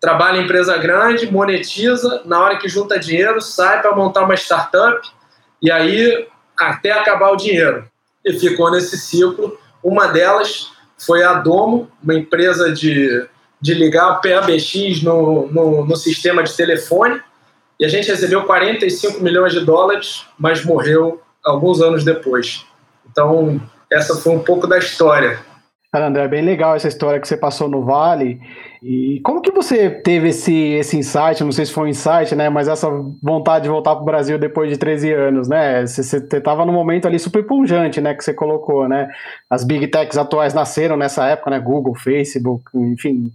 trabalha 0.00 0.38
em 0.38 0.44
empresa 0.44 0.76
grande, 0.76 1.30
monetiza, 1.30 2.22
na 2.24 2.40
hora 2.40 2.58
que 2.58 2.68
junta 2.68 2.98
dinheiro, 2.98 3.40
sai 3.40 3.80
para 3.80 3.94
montar 3.94 4.24
uma 4.24 4.34
startup 4.34 5.08
e 5.62 5.70
aí 5.70 6.26
até 6.58 6.90
acabar 6.90 7.30
o 7.30 7.36
dinheiro. 7.36 7.86
E 8.24 8.32
ficou 8.38 8.70
nesse 8.70 8.98
ciclo. 8.98 9.56
Uma 9.82 10.08
delas 10.08 10.72
foi 10.98 11.22
a 11.22 11.34
Domo, 11.34 11.88
uma 12.02 12.14
empresa 12.14 12.72
de, 12.72 13.26
de 13.60 13.74
ligar 13.74 14.20
PABX 14.20 15.02
no, 15.02 15.46
no, 15.52 15.86
no 15.86 15.96
sistema 15.96 16.42
de 16.42 16.56
telefone. 16.56 17.20
E 17.78 17.84
a 17.84 17.88
gente 17.88 18.10
recebeu 18.10 18.42
45 18.42 19.22
milhões 19.22 19.52
de 19.52 19.60
dólares, 19.60 20.26
mas 20.36 20.64
morreu 20.64 21.22
alguns 21.44 21.80
anos 21.80 22.04
depois. 22.04 22.66
Então, 23.18 23.60
essa 23.90 24.14
foi 24.14 24.32
um 24.32 24.38
pouco 24.38 24.68
da 24.68 24.78
história. 24.78 25.40
André, 25.92 26.22
é 26.22 26.28
bem 26.28 26.42
legal 26.42 26.76
essa 26.76 26.86
história 26.86 27.18
que 27.18 27.26
você 27.26 27.36
passou 27.36 27.68
no 27.68 27.82
Vale. 27.82 28.38
E 28.80 29.18
como 29.24 29.40
que 29.40 29.50
você 29.50 29.90
teve 29.90 30.28
esse, 30.28 30.54
esse 30.54 30.96
insight? 30.96 31.42
Não 31.42 31.50
sei 31.50 31.66
se 31.66 31.72
foi 31.72 31.84
um 31.84 31.88
insight, 31.88 32.36
né? 32.36 32.48
Mas 32.48 32.68
essa 32.68 32.88
vontade 33.20 33.64
de 33.64 33.70
voltar 33.70 33.96
para 33.96 34.02
o 34.02 34.04
Brasil 34.04 34.38
depois 34.38 34.70
de 34.70 34.78
13 34.78 35.12
anos, 35.12 35.48
né? 35.48 35.84
Você 35.84 36.18
estava 36.18 36.64
num 36.64 36.72
momento 36.72 37.08
ali 37.08 37.18
super 37.18 37.44
punjante, 37.44 38.00
né? 38.00 38.14
Que 38.14 38.22
você 38.22 38.32
colocou, 38.32 38.88
né? 38.88 39.08
As 39.50 39.64
big 39.64 39.88
techs 39.88 40.16
atuais 40.16 40.54
nasceram 40.54 40.96
nessa 40.96 41.26
época, 41.26 41.50
né? 41.50 41.58
Google, 41.58 41.96
Facebook, 41.96 42.70
enfim, 42.76 43.32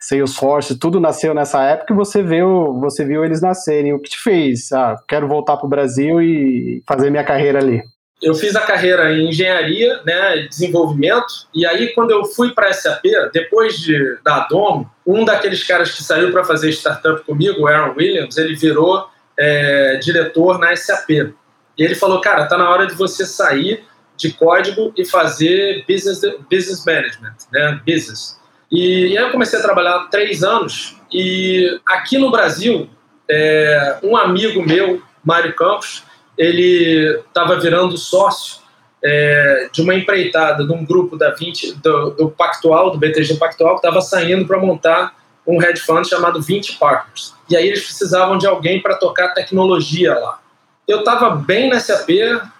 Salesforce, 0.00 0.78
tudo 0.78 0.98
nasceu 0.98 1.34
nessa 1.34 1.62
época 1.62 1.92
e 1.92 1.96
você 1.96 2.22
viu, 2.22 2.72
você 2.80 3.04
viu 3.04 3.22
eles 3.22 3.42
nascerem. 3.42 3.92
O 3.92 3.98
que 3.98 4.08
te 4.08 4.18
fez? 4.18 4.72
Ah, 4.72 4.96
quero 5.06 5.28
voltar 5.28 5.58
para 5.58 5.66
o 5.66 5.68
Brasil 5.68 6.22
e 6.22 6.82
fazer 6.86 7.10
minha 7.10 7.24
carreira 7.24 7.58
ali. 7.58 7.82
Eu 8.22 8.34
fiz 8.34 8.56
a 8.56 8.60
carreira 8.60 9.12
em 9.12 9.28
engenharia, 9.28 10.00
né, 10.04 10.46
desenvolvimento, 10.48 11.46
e 11.54 11.66
aí 11.66 11.88
quando 11.88 12.12
eu 12.12 12.24
fui 12.24 12.52
para 12.52 12.68
a 12.68 12.72
SAP, 12.72 13.04
depois 13.32 13.78
de, 13.78 14.18
da 14.24 14.46
Domo, 14.48 14.90
um 15.06 15.24
daqueles 15.24 15.62
caras 15.62 15.94
que 15.94 16.02
saiu 16.02 16.32
para 16.32 16.42
fazer 16.42 16.70
startup 16.70 17.22
comigo, 17.24 17.60
o 17.60 17.66
Aaron 17.66 17.94
Williams, 17.94 18.38
ele 18.38 18.56
virou 18.56 19.06
é, 19.38 19.96
diretor 19.96 20.58
na 20.58 20.74
SAP. 20.74 21.10
E 21.10 21.34
ele 21.78 21.94
falou, 21.94 22.20
cara, 22.22 22.46
tá 22.46 22.56
na 22.56 22.70
hora 22.70 22.86
de 22.86 22.94
você 22.94 23.26
sair 23.26 23.84
de 24.16 24.32
código 24.32 24.94
e 24.96 25.04
fazer 25.04 25.84
business, 25.86 26.22
business 26.50 26.84
management, 26.86 27.34
né, 27.52 27.80
business. 27.86 28.40
E, 28.72 29.08
e 29.08 29.18
aí 29.18 29.24
eu 29.24 29.30
comecei 29.30 29.58
a 29.58 29.62
trabalhar 29.62 30.08
três 30.10 30.42
anos, 30.42 30.96
e 31.12 31.78
aqui 31.86 32.16
no 32.16 32.30
Brasil, 32.30 32.88
é, 33.28 33.98
um 34.02 34.16
amigo 34.16 34.64
meu, 34.64 35.02
Mário 35.22 35.54
Campos, 35.54 36.02
ele 36.36 37.20
estava 37.26 37.58
virando 37.58 37.96
sócio 37.96 38.58
é, 39.02 39.68
de 39.72 39.82
uma 39.82 39.94
empreitada 39.94 40.66
de 40.66 40.72
um 40.72 40.84
grupo 40.84 41.16
da 41.16 41.30
20, 41.30 41.74
do, 41.74 42.10
do 42.10 42.30
Pactual, 42.30 42.90
do 42.90 42.98
BTG 42.98 43.34
Pactual, 43.36 43.78
que 43.78 43.86
estava 43.86 44.00
saindo 44.00 44.46
para 44.46 44.58
montar 44.58 45.14
um 45.46 45.62
hedge 45.62 45.80
fund 45.80 46.06
chamado 46.06 46.42
20 46.42 46.76
Partners. 46.76 47.34
E 47.48 47.56
aí 47.56 47.68
eles 47.68 47.84
precisavam 47.84 48.36
de 48.36 48.46
alguém 48.46 48.82
para 48.82 48.96
tocar 48.96 49.28
tecnologia 49.28 50.14
lá. 50.14 50.40
Eu 50.88 51.00
estava 51.00 51.30
bem 51.30 51.68
na 51.68 51.80
SAP, 51.80 52.10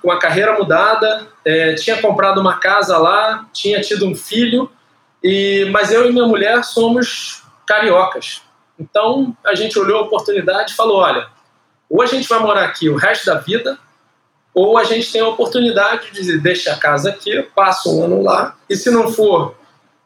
com 0.03 0.11
a 0.11 0.19
carreira 0.19 0.57
mudada, 0.57 1.27
é, 1.45 1.75
tinha 1.75 2.01
comprado 2.01 2.41
uma 2.41 2.59
casa 2.59 2.97
lá, 2.99 3.47
tinha 3.53 3.81
tido 3.81 4.07
um 4.07 4.15
filho, 4.15 4.71
e 5.23 5.69
mas 5.71 5.93
eu 5.93 6.09
e 6.09 6.13
minha 6.13 6.27
mulher 6.27 6.65
somos 6.65 7.43
cariocas. 7.67 8.43
Então 8.79 9.37
a 9.45 9.55
gente 9.55 9.79
olhou 9.79 10.01
a 10.01 10.03
oportunidade 10.03 10.73
e 10.73 10.77
falou: 10.77 10.99
olha, 10.99 11.29
ou 11.89 12.03
a 12.03 12.07
gente 12.07 12.29
vai 12.29 12.39
morar 12.39 12.65
aqui 12.65 12.89
o 12.89 12.97
resto 12.97 13.27
da 13.27 13.37
vida, 13.37 13.79
ou 14.55 14.79
a 14.79 14.85
gente 14.85 15.13
tem 15.13 15.21
a 15.21 15.29
oportunidade 15.29 16.11
de 16.13 16.39
deixar 16.39 16.75
a 16.75 16.79
casa 16.79 17.11
aqui, 17.11 17.43
passa 17.55 17.89
um 17.89 18.05
ano 18.05 18.23
lá, 18.23 18.57
e 18.69 18.77
se 18.77 18.91
não 18.91 19.13
for 19.13 19.55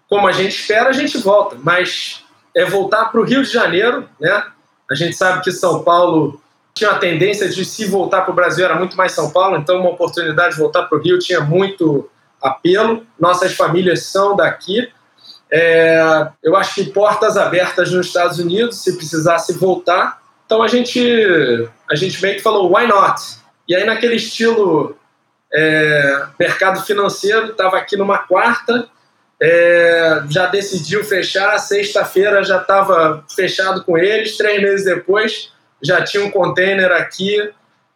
como 0.08 0.26
a 0.26 0.32
gente 0.32 0.60
espera, 0.60 0.90
a 0.90 0.92
gente 0.92 1.16
volta. 1.18 1.56
Mas 1.62 2.24
é 2.54 2.64
voltar 2.64 3.06
para 3.06 3.20
o 3.20 3.24
Rio 3.24 3.44
de 3.44 3.50
Janeiro, 3.50 4.08
né? 4.20 4.44
A 4.90 4.94
gente 4.96 5.16
sabe 5.16 5.42
que 5.42 5.52
São 5.52 5.84
Paulo 5.84 6.42
tinha 6.74 6.90
a 6.90 6.98
tendência 6.98 7.48
de 7.48 7.64
se 7.64 7.86
voltar 7.86 8.22
para 8.22 8.32
o 8.32 8.34
Brasil 8.34 8.64
era 8.64 8.74
muito 8.74 8.96
mais 8.96 9.12
São 9.12 9.30
Paulo, 9.30 9.56
então 9.56 9.78
uma 9.78 9.90
oportunidade 9.90 10.54
de 10.54 10.60
voltar 10.60 10.82
para 10.84 10.98
o 10.98 11.00
Rio 11.00 11.18
tinha 11.18 11.40
muito 11.40 12.10
apelo. 12.42 13.06
Nossas 13.18 13.54
famílias 13.54 14.04
são 14.04 14.34
daqui. 14.34 14.90
É, 15.52 16.28
eu 16.42 16.56
acho 16.56 16.74
que 16.74 16.84
portas 16.90 17.36
abertas 17.36 17.92
nos 17.92 18.06
Estados 18.06 18.38
Unidos, 18.38 18.78
se 18.78 18.96
precisasse 18.96 19.52
voltar, 19.52 20.19
então 20.50 20.64
a 20.64 20.66
gente, 20.66 20.98
a 21.88 21.94
gente 21.94 22.20
meio 22.20 22.34
que 22.34 22.42
falou, 22.42 22.76
why 22.76 22.84
not? 22.84 23.22
E 23.68 23.76
aí, 23.76 23.84
naquele 23.84 24.16
estilo 24.16 24.98
é, 25.52 26.26
mercado 26.40 26.82
financeiro, 26.82 27.52
estava 27.52 27.76
aqui 27.76 27.96
numa 27.96 28.18
quarta, 28.18 28.88
é, 29.40 30.24
já 30.28 30.46
decidiu 30.46 31.04
fechar, 31.04 31.56
sexta-feira 31.58 32.42
já 32.42 32.60
estava 32.60 33.24
fechado 33.32 33.84
com 33.84 33.96
eles, 33.96 34.36
três 34.36 34.60
meses 34.60 34.84
depois 34.84 35.52
já 35.80 36.02
tinha 36.02 36.24
um 36.24 36.32
container 36.32 36.90
aqui 36.90 37.48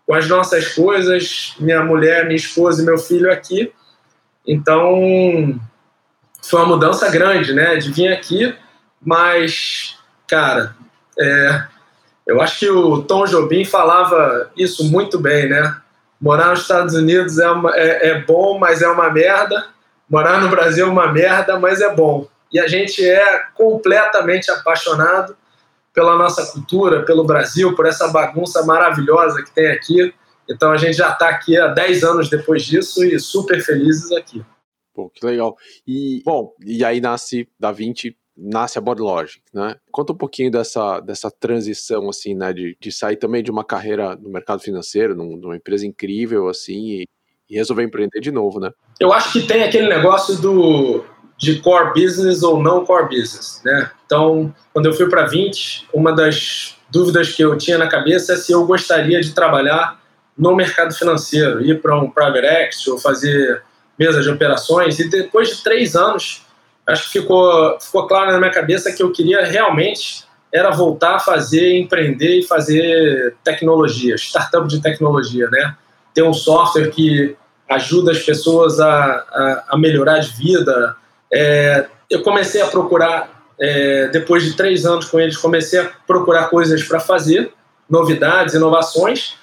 com 0.07 0.15
as 0.15 0.29
nossas 0.29 0.69
coisas, 0.75 1.55
minha 1.59 1.83
mulher, 1.83 2.25
minha 2.25 2.37
esposa 2.37 2.81
e 2.81 2.87
meu 2.87 2.99
filho 2.99 3.33
aqui. 3.33 3.73
Então 4.47 5.61
foi 6.41 6.61
uma 6.61 6.69
mudança 6.69 7.11
grande, 7.11 7.53
né? 7.53 7.75
De 7.79 7.91
vir 7.91 8.13
aqui, 8.13 8.55
mas, 9.03 9.99
cara, 10.29 10.77
é, 11.19 11.74
eu 12.27 12.41
acho 12.41 12.59
que 12.59 12.71
o 12.71 13.03
Tom 13.03 13.25
Jobim 13.27 13.65
falava 13.65 14.51
isso 14.57 14.91
muito 14.91 15.19
bem, 15.19 15.49
né? 15.49 15.77
Morar 16.21 16.51
nos 16.51 16.63
Estados 16.63 16.95
Unidos 16.95 17.39
é, 17.39 17.51
uma, 17.51 17.77
é, 17.77 18.09
é 18.09 18.21
bom, 18.23 18.59
mas 18.59 18.81
é 18.81 18.89
uma 18.89 19.11
merda. 19.11 19.67
Morar 20.09 20.41
no 20.41 20.49
Brasil 20.49 20.87
é 20.87 20.91
uma 20.91 21.13
merda, 21.13 21.59
mas 21.59 21.81
é 21.81 21.95
bom. 21.95 22.27
E 22.51 22.59
a 22.59 22.67
gente 22.67 23.05
é 23.05 23.43
completamente 23.55 24.51
apaixonado 24.51 25.37
pela 25.93 26.17
nossa 26.17 26.47
cultura, 26.53 27.05
pelo 27.05 27.25
Brasil, 27.25 27.75
por 27.75 27.87
essa 27.87 28.09
bagunça 28.09 28.65
maravilhosa 28.65 29.43
que 29.43 29.51
tem 29.51 29.69
aqui. 29.69 30.15
Então 30.49 30.73
a 30.73 30.77
gente 30.77 30.97
já 30.97 31.11
está 31.11 31.29
aqui 31.29 31.59
há 31.59 31.69
10 31.69 32.05
anos 32.05 32.31
depois 32.31 32.65
disso 32.65 33.05
e 33.05 33.19
super 33.19 33.63
felizes 33.63 34.13
aqui. 34.13 34.45
Pô, 34.95 35.11
que 35.11 35.25
legal. 35.27 35.57
E, 35.87 36.23
bom, 36.25 36.55
e 36.65 36.85
aí 36.85 37.01
nasce 37.01 37.49
Da 37.59 37.73
20 37.73 38.17
nasce 38.37 38.79
a 38.79 38.81
BodyLogic, 38.81 39.43
né? 39.53 39.77
Conta 39.91 40.13
um 40.13 40.17
pouquinho 40.17 40.51
dessa, 40.51 41.01
dessa 41.01 41.31
transição, 41.31 42.09
assim, 42.09 42.35
né, 42.35 42.53
de, 42.53 42.77
de 42.81 42.91
sair 42.91 43.17
também 43.17 43.43
de 43.43 43.51
uma 43.51 43.65
carreira 43.65 44.17
no 44.17 44.29
mercado 44.29 44.61
financeiro, 44.61 45.15
num, 45.15 45.37
numa 45.37 45.57
empresa 45.57 45.87
incrível, 45.87 46.49
assim, 46.49 47.01
e, 47.01 47.09
e, 47.49 47.57
resolver 47.57 47.85
empreender 47.85 48.21
de 48.21 48.33
novo, 48.33 48.59
né? 48.59 48.71
Eu 48.99 49.13
acho 49.13 49.33
que 49.33 49.47
tem 49.47 49.63
aquele 49.63 49.89
negócio 49.89 50.37
do 50.41 51.05
de 51.37 51.61
core 51.61 51.93
business 52.01 52.43
ou 52.43 52.63
não 52.63 52.85
core 52.85 53.09
business, 53.09 53.61
né? 53.65 53.91
Então, 54.07 54.55
quando 54.73 54.87
eu 54.87 54.93
fui 54.93 55.09
para 55.09 55.27
20, 55.27 55.89
uma 55.93 56.13
das 56.13 56.77
dúvidas 56.91 57.33
que 57.33 57.43
eu 57.43 57.57
tinha 57.59 57.77
na 57.77 57.89
cabeça 57.89 58.35
é 58.35 58.37
se 58.37 58.53
eu 58.53 58.65
gostaria 58.67 59.21
de 59.21 59.35
trabalhar 59.35 60.01
no 60.37 60.55
mercado 60.55 60.95
financeiro, 60.95 61.65
ir 61.65 61.81
para 61.81 61.97
um 62.01 62.11
private 62.11 62.47
equity 62.47 62.91
ou 62.91 62.99
fazer 62.99 63.63
mesa 63.99 64.21
de 64.21 64.29
operações. 64.29 64.99
E 64.99 65.09
depois 65.09 65.57
de 65.57 65.63
três 65.63 65.95
anos, 65.95 66.45
acho 66.87 67.05
que 67.05 67.21
ficou, 67.21 67.79
ficou 67.81 68.07
claro 68.07 68.33
na 68.33 68.39
minha 68.39 68.51
cabeça 68.51 68.93
que 68.93 69.03
eu 69.03 69.11
queria 69.11 69.45
realmente 69.45 70.25
era 70.53 70.71
voltar 70.71 71.17
a 71.17 71.19
fazer, 71.19 71.77
empreender 71.79 72.39
e 72.39 72.43
fazer 72.43 73.35
tecnologia, 73.43 74.15
startup 74.15 74.69
de 74.69 74.81
tecnologia, 74.81 75.49
né? 75.51 75.75
Ter 76.15 76.23
um 76.23 76.33
software 76.33 76.91
que 76.91 77.37
ajuda 77.69 78.13
as 78.13 78.21
pessoas 78.21 78.79
a, 78.79 78.89
a, 78.89 79.65
a 79.71 79.77
melhorar 79.77 80.21
de 80.21 80.31
vida. 80.31 80.97
É, 81.33 81.87
eu 82.09 82.23
comecei 82.23 82.63
a 82.63 82.69
procurar, 82.69 83.47
é, 83.61 84.07
depois 84.09 84.45
de 84.45 84.55
três 84.55 84.87
anos 84.87 85.07
com 85.07 85.19
eles, 85.19 85.37
comecei 85.37 85.81
a 85.81 85.91
procurar 86.07 86.49
coisas 86.49 86.85
para 86.85 87.01
fazer, 87.01 87.53
novidades, 87.91 88.55
inovações. 88.55 89.35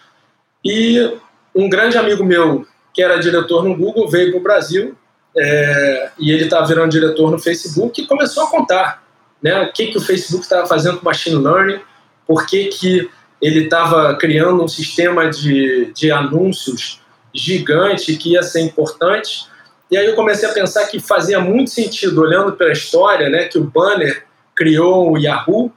E 0.64 1.18
um 1.54 1.68
grande 1.68 1.98
amigo 1.98 2.24
meu, 2.24 2.66
que 2.94 3.04
era 3.04 3.20
diretor 3.20 3.66
no 3.66 3.76
Google, 3.76 4.10
veio 4.10 4.32
para 4.32 4.40
o 4.40 4.44
Brasil 4.44 4.96
é, 5.38 6.12
e 6.20 6.32
ele 6.32 6.44
estava 6.44 6.68
virando 6.68 6.92
diretor 6.92 7.32
no 7.32 7.40
Facebook 7.40 8.02
e 8.02 8.08
começou 8.08 8.44
a 8.44 8.50
contar 8.50 9.04
né, 9.42 9.60
o 9.62 9.72
que, 9.72 9.88
que 9.88 9.98
o 9.98 10.02
Facebook 10.02 10.44
estava 10.44 10.68
fazendo 10.68 10.98
com 11.00 11.06
machine 11.06 11.42
learning, 11.42 11.80
por 12.28 12.46
que, 12.46 12.66
que 12.66 13.10
ele 13.42 13.64
estava 13.64 14.16
criando 14.16 14.64
um 14.64 14.68
sistema 14.68 15.30
de, 15.30 15.92
de 15.94 16.12
anúncios 16.12 17.02
gigante 17.34 18.16
que 18.16 18.34
ia 18.34 18.44
ser 18.44 18.62
importante. 18.62 19.48
E 19.90 19.98
aí 19.98 20.06
eu 20.06 20.16
comecei 20.16 20.48
a 20.48 20.54
pensar 20.54 20.86
que 20.88 21.00
fazia 21.00 21.40
muito 21.40 21.72
sentido, 21.72 22.22
olhando 22.22 22.54
pela 22.54 22.72
história, 22.72 23.30
né, 23.30 23.46
que 23.46 23.58
o 23.58 23.64
Banner 23.64 24.26
criou 24.56 25.12
o 25.12 25.18
Yahoo, 25.18 25.72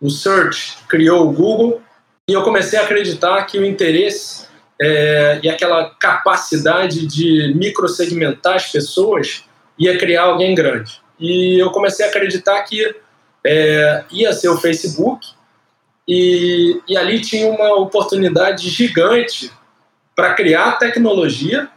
o 0.00 0.08
Search 0.08 0.78
criou 0.88 1.28
o 1.28 1.32
Google, 1.32 1.82
e 2.28 2.32
eu 2.32 2.42
comecei 2.42 2.78
a 2.78 2.82
acreditar 2.82 3.44
que 3.44 3.58
o 3.58 3.64
interesse 3.64 4.46
é, 4.80 5.40
e 5.42 5.48
aquela 5.48 5.90
capacidade 5.90 7.06
de 7.06 7.52
microsegmentar 7.54 8.56
as 8.56 8.72
pessoas 8.72 9.44
ia 9.78 9.98
criar 9.98 10.22
alguém 10.22 10.54
grande. 10.54 11.00
E 11.18 11.58
eu 11.60 11.70
comecei 11.70 12.04
a 12.04 12.08
acreditar 12.08 12.62
que 12.62 12.94
é, 13.44 14.04
ia 14.10 14.32
ser 14.32 14.48
o 14.48 14.56
Facebook, 14.56 15.26
e, 16.08 16.80
e 16.88 16.96
ali 16.96 17.20
tinha 17.20 17.48
uma 17.48 17.74
oportunidade 17.76 18.68
gigante 18.68 19.50
para 20.16 20.34
criar 20.34 20.72
tecnologia, 20.72 21.68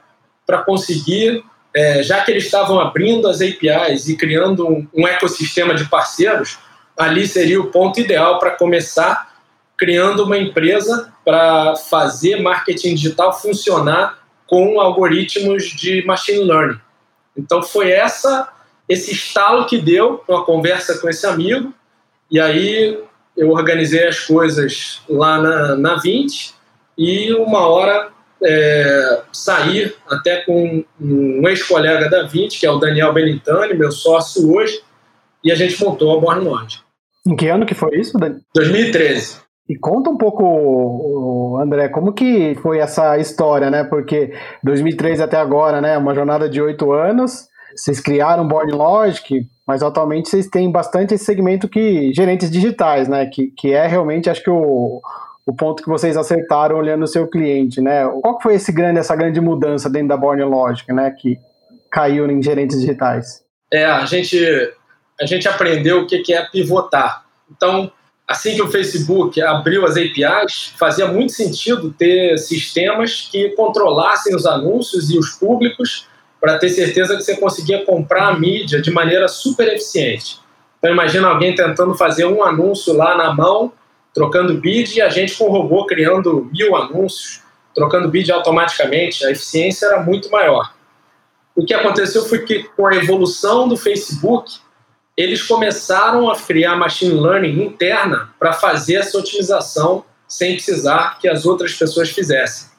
para 0.45 0.63
conseguir, 0.63 1.43
é, 1.73 2.01
já 2.01 2.21
que 2.21 2.31
eles 2.31 2.45
estavam 2.45 2.79
abrindo 2.79 3.27
as 3.27 3.41
APIs 3.41 4.07
e 4.07 4.17
criando 4.17 4.67
um, 4.67 4.87
um 4.93 5.07
ecossistema 5.07 5.75
de 5.75 5.85
parceiros, 5.85 6.57
ali 6.97 7.27
seria 7.27 7.61
o 7.61 7.69
ponto 7.69 7.99
ideal 7.99 8.39
para 8.39 8.51
começar 8.51 9.33
criando 9.77 10.23
uma 10.23 10.37
empresa 10.37 11.12
para 11.23 11.75
fazer 11.75 12.41
marketing 12.41 12.95
digital 12.95 13.33
funcionar 13.33 14.19
com 14.47 14.79
algoritmos 14.79 15.63
de 15.65 16.05
machine 16.05 16.43
learning. 16.43 16.79
Então 17.35 17.61
foi 17.61 17.91
essa 17.91 18.49
esse 18.87 19.13
estalo 19.13 19.65
que 19.65 19.77
deu 19.77 20.23
uma 20.27 20.43
conversa 20.43 20.97
com 20.99 21.09
esse 21.09 21.25
amigo 21.25 21.73
e 22.29 22.39
aí 22.39 22.99
eu 23.35 23.49
organizei 23.49 24.07
as 24.07 24.19
coisas 24.19 25.01
lá 25.09 25.41
na, 25.41 25.75
na 25.75 25.95
20 25.95 26.53
e 26.97 27.33
uma 27.33 27.67
hora 27.67 28.11
é, 28.43 29.21
sair 29.31 29.95
até 30.07 30.41
com 30.41 30.83
um 30.99 31.47
ex-colega 31.47 32.09
da 32.09 32.23
20, 32.23 32.59
que 32.59 32.65
é 32.65 32.71
o 32.71 32.77
Daniel 32.77 33.13
Benintani, 33.13 33.73
meu 33.73 33.91
sócio 33.91 34.53
hoje, 34.53 34.81
e 35.43 35.51
a 35.51 35.55
gente 35.55 35.81
montou 35.83 36.15
a 36.15 36.19
Born 36.19 36.43
Lodge. 36.45 36.81
Em 37.25 37.35
que 37.35 37.47
ano 37.47 37.65
que 37.65 37.73
foi 37.73 37.97
isso, 37.97 38.17
Dani? 38.17 38.41
2013. 38.53 39.42
E 39.67 39.77
conta 39.77 40.09
um 40.09 40.17
pouco, 40.17 41.57
André, 41.61 41.87
como 41.87 42.11
que 42.11 42.53
foi 42.55 42.79
essa 42.79 43.17
história, 43.17 43.69
né? 43.71 43.83
Porque 43.83 44.33
2003 44.61 45.21
até 45.21 45.37
agora, 45.37 45.79
né? 45.79 45.97
Uma 45.97 46.13
jornada 46.13 46.49
de 46.49 46.61
oito 46.61 46.91
anos. 46.91 47.47
Vocês 47.73 47.99
criaram 47.99 48.47
Born 48.47 48.71
Logic, 48.73 49.47
mas 49.65 49.81
atualmente 49.81 50.29
vocês 50.29 50.47
têm 50.47 50.69
bastante 50.69 51.13
esse 51.13 51.23
segmento 51.23 51.69
que 51.69 52.13
gerentes 52.13 52.51
digitais, 52.51 53.07
né? 53.07 53.25
Que, 53.25 53.47
que 53.57 53.71
é 53.71 53.87
realmente, 53.87 54.29
acho 54.29 54.43
que 54.43 54.49
o, 54.49 55.01
o 55.45 55.55
ponto 55.55 55.81
que 55.81 55.89
vocês 55.89 56.17
acertaram 56.17 56.75
olhando 56.75 57.03
o 57.03 57.07
seu 57.07 57.27
cliente, 57.27 57.79
né? 57.79 58.05
Qual 58.21 58.41
foi 58.41 58.55
esse 58.55 58.71
grande, 58.71 58.99
essa 58.99 59.15
grande 59.15 59.39
mudança 59.39 59.89
dentro 59.89 60.09
da 60.09 60.17
Born 60.17 60.43
Logic, 60.43 60.91
né? 60.91 61.09
Que 61.17 61.37
caiu 61.89 62.29
em 62.29 62.43
gerentes 62.43 62.81
digitais? 62.81 63.41
É, 63.71 63.85
a 63.85 64.05
gente, 64.05 64.37
a 65.19 65.25
gente 65.25 65.47
aprendeu 65.47 66.01
o 66.01 66.07
que 66.07 66.33
é 66.33 66.45
pivotar. 66.51 67.23
Então, 67.49 67.89
assim 68.27 68.55
que 68.55 68.61
o 68.61 68.71
Facebook 68.71 69.41
abriu 69.41 69.85
as 69.85 69.97
APIs, 69.97 70.73
fazia 70.77 71.07
muito 71.07 71.33
sentido 71.33 71.93
ter 71.97 72.37
sistemas 72.37 73.27
que 73.31 73.49
controlassem 73.49 74.35
os 74.35 74.45
anúncios 74.45 75.09
e 75.09 75.17
os 75.17 75.31
públicos 75.31 76.07
para 76.39 76.57
ter 76.57 76.69
certeza 76.69 77.15
que 77.15 77.23
você 77.23 77.37
conseguia 77.37 77.85
comprar 77.85 78.27
a 78.27 78.39
mídia 78.39 78.81
de 78.81 78.91
maneira 78.91 79.27
super 79.27 79.67
eficiente. 79.67 80.39
Então, 80.77 80.91
imagina 80.91 81.29
alguém 81.29 81.55
tentando 81.55 81.95
fazer 81.95 82.25
um 82.25 82.43
anúncio 82.43 82.93
lá 82.93 83.15
na 83.15 83.33
mão, 83.33 83.71
trocando 84.13 84.59
bid, 84.59 84.97
e 84.97 85.01
a 85.01 85.07
gente 85.07 85.37
com 85.37 85.45
o 85.45 85.51
robô 85.51 85.85
criando 85.85 86.49
mil 86.51 86.75
anúncios, 86.75 87.41
trocando 87.73 88.09
bid 88.09 88.29
automaticamente. 88.31 89.25
A 89.25 89.31
eficiência 89.31 89.85
era 89.85 90.03
muito 90.03 90.29
maior. 90.29 90.73
O 91.55 91.63
que 91.63 91.73
aconteceu 91.73 92.25
foi 92.25 92.39
que, 92.39 92.63
com 92.75 92.87
a 92.87 92.95
evolução 92.95 93.67
do 93.67 93.77
Facebook, 93.77 94.59
eles 95.15 95.41
começaram 95.43 96.29
a 96.29 96.35
criar 96.35 96.75
machine 96.75 97.13
learning 97.13 97.63
interna 97.63 98.29
para 98.39 98.53
fazer 98.53 98.95
essa 98.95 99.17
otimização 99.17 100.03
sem 100.27 100.53
precisar 100.53 101.19
que 101.19 101.27
as 101.27 101.45
outras 101.45 101.73
pessoas 101.73 102.09
fizessem. 102.09 102.69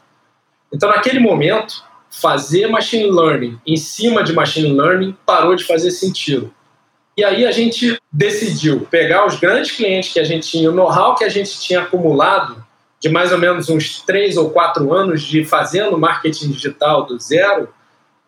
Então, 0.72 0.88
naquele 0.88 1.20
momento, 1.20 1.84
fazer 2.10 2.66
machine 2.66 3.10
learning 3.10 3.58
em 3.66 3.76
cima 3.76 4.24
de 4.24 4.32
machine 4.32 4.72
learning 4.72 5.16
parou 5.24 5.54
de 5.54 5.64
fazer 5.64 5.90
sentido. 5.92 6.52
E 7.16 7.22
aí 7.22 7.46
a 7.46 7.52
gente 7.52 7.96
decidiu 8.10 8.80
pegar 8.90 9.24
os 9.24 9.38
grandes 9.38 9.70
clientes 9.70 10.12
que 10.12 10.18
a 10.18 10.24
gente 10.24 10.48
tinha, 10.48 10.68
o 10.68 10.74
know-how 10.74 11.14
que 11.14 11.22
a 11.22 11.28
gente 11.28 11.60
tinha 11.60 11.82
acumulado 11.82 12.64
de 12.98 13.08
mais 13.08 13.30
ou 13.30 13.38
menos 13.38 13.68
uns 13.68 14.00
três 14.00 14.36
ou 14.36 14.50
quatro 14.50 14.92
anos 14.92 15.22
de 15.22 15.44
fazendo 15.44 15.96
marketing 15.96 16.50
digital 16.50 17.04
do 17.04 17.18
zero, 17.18 17.68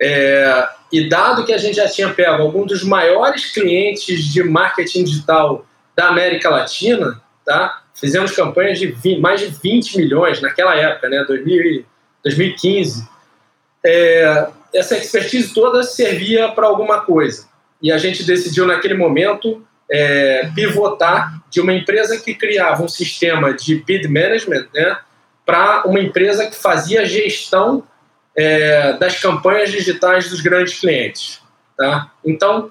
é, 0.01 0.69
e 0.93 1.09
dado 1.09 1.45
que 1.45 1.53
a 1.53 1.59
gente 1.59 1.77
já 1.77 1.89
tinha 1.89 2.13
pego 2.13 2.43
algum 2.43 2.67
dos 2.67 2.83
maiores 2.85 3.53
clientes 3.53 4.25
de 4.25 4.43
marketing 4.43 5.05
digital 5.05 5.67
da 5.95 6.09
América 6.09 6.51
Latina, 6.51 7.21
tá? 7.45 7.83
fizemos 7.95 8.33
campanhas 8.33 8.79
de 8.79 8.89
20, 8.89 9.21
mais 9.21 9.41
de 9.41 9.47
20 9.47 9.97
milhões 9.97 10.41
naquela 10.43 10.77
época, 10.77 11.09
né? 11.09 11.25
2000, 11.27 11.85
2015 12.23 13.17
é, 13.87 14.49
essa 14.75 14.97
expertise 14.97 15.55
toda 15.55 15.83
servia 15.85 16.49
para 16.49 16.67
alguma 16.67 17.01
coisa. 17.01 17.47
E 17.81 17.93
a 17.93 17.99
gente 17.99 18.25
decidiu, 18.25 18.67
naquele 18.67 18.95
momento, 18.95 19.65
é, 19.91 20.51
pivotar 20.55 21.41
de 21.49 21.61
uma 21.61 21.73
empresa 21.73 22.19
que 22.19 22.35
criava 22.35 22.83
um 22.83 22.89
sistema 22.89 23.55
de 23.55 23.77
bid 23.77 24.09
management 24.09 24.67
né, 24.75 24.99
para 25.45 25.85
uma 25.87 26.01
empresa 26.01 26.47
que 26.47 26.57
fazia 26.57 27.07
gestão 27.07 27.85
é, 28.37 28.93
das 28.95 29.21
campanhas 29.21 29.71
digitais 29.71 30.29
dos 30.29 30.41
grandes 30.41 30.79
clientes. 30.79 31.41
Tá? 31.77 32.11
Então, 32.25 32.71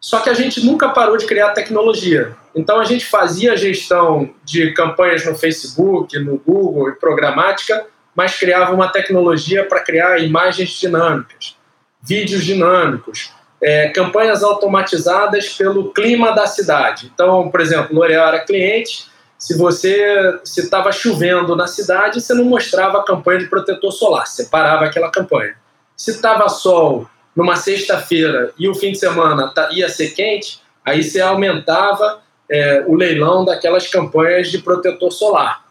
só 0.00 0.20
que 0.20 0.30
a 0.30 0.34
gente 0.34 0.64
nunca 0.64 0.88
parou 0.88 1.16
de 1.16 1.26
criar 1.26 1.50
tecnologia. 1.50 2.36
Então, 2.54 2.80
a 2.80 2.84
gente 2.84 3.06
fazia 3.06 3.56
gestão 3.56 4.30
de 4.44 4.72
campanhas 4.72 5.24
no 5.24 5.34
Facebook, 5.34 6.18
no 6.18 6.38
Google 6.38 6.88
e 6.88 6.92
programática 6.92 7.86
mas 8.14 8.36
criava 8.36 8.72
uma 8.72 8.88
tecnologia 8.88 9.64
para 9.64 9.80
criar 9.80 10.18
imagens 10.18 10.70
dinâmicas, 10.70 11.56
vídeos 12.02 12.44
dinâmicos, 12.44 13.32
é, 13.62 13.88
campanhas 13.88 14.42
automatizadas 14.42 15.50
pelo 15.50 15.92
clima 15.92 16.32
da 16.32 16.46
cidade. 16.46 17.10
Então, 17.14 17.50
por 17.50 17.60
exemplo, 17.60 17.94
L'Oréal 17.94 18.28
era 18.28 18.40
cliente, 18.40 19.06
se 19.40 19.56
você 19.56 20.38
se 20.44 20.60
estava 20.60 20.92
chovendo 20.92 21.56
na 21.56 21.66
cidade, 21.66 22.20
você 22.20 22.34
não 22.34 22.44
mostrava 22.44 22.98
a 22.98 23.02
campanha 23.02 23.38
de 23.38 23.46
protetor 23.46 23.90
solar, 23.90 24.26
você 24.26 24.44
parava 24.44 24.84
aquela 24.84 25.10
campanha. 25.10 25.54
Se 25.96 26.10
estava 26.10 26.46
sol 26.50 27.08
numa 27.34 27.56
sexta-feira 27.56 28.52
e 28.58 28.68
o 28.68 28.74
fim 28.74 28.92
de 28.92 28.98
semana 28.98 29.48
tá, 29.48 29.70
ia 29.72 29.88
ser 29.88 30.10
quente, 30.10 30.60
aí 30.84 31.02
você 31.02 31.22
aumentava 31.22 32.20
é, 32.50 32.84
o 32.86 32.94
leilão 32.94 33.42
daquelas 33.42 33.88
campanhas 33.88 34.50
de 34.50 34.58
protetor 34.58 35.10
solar. 35.10 35.64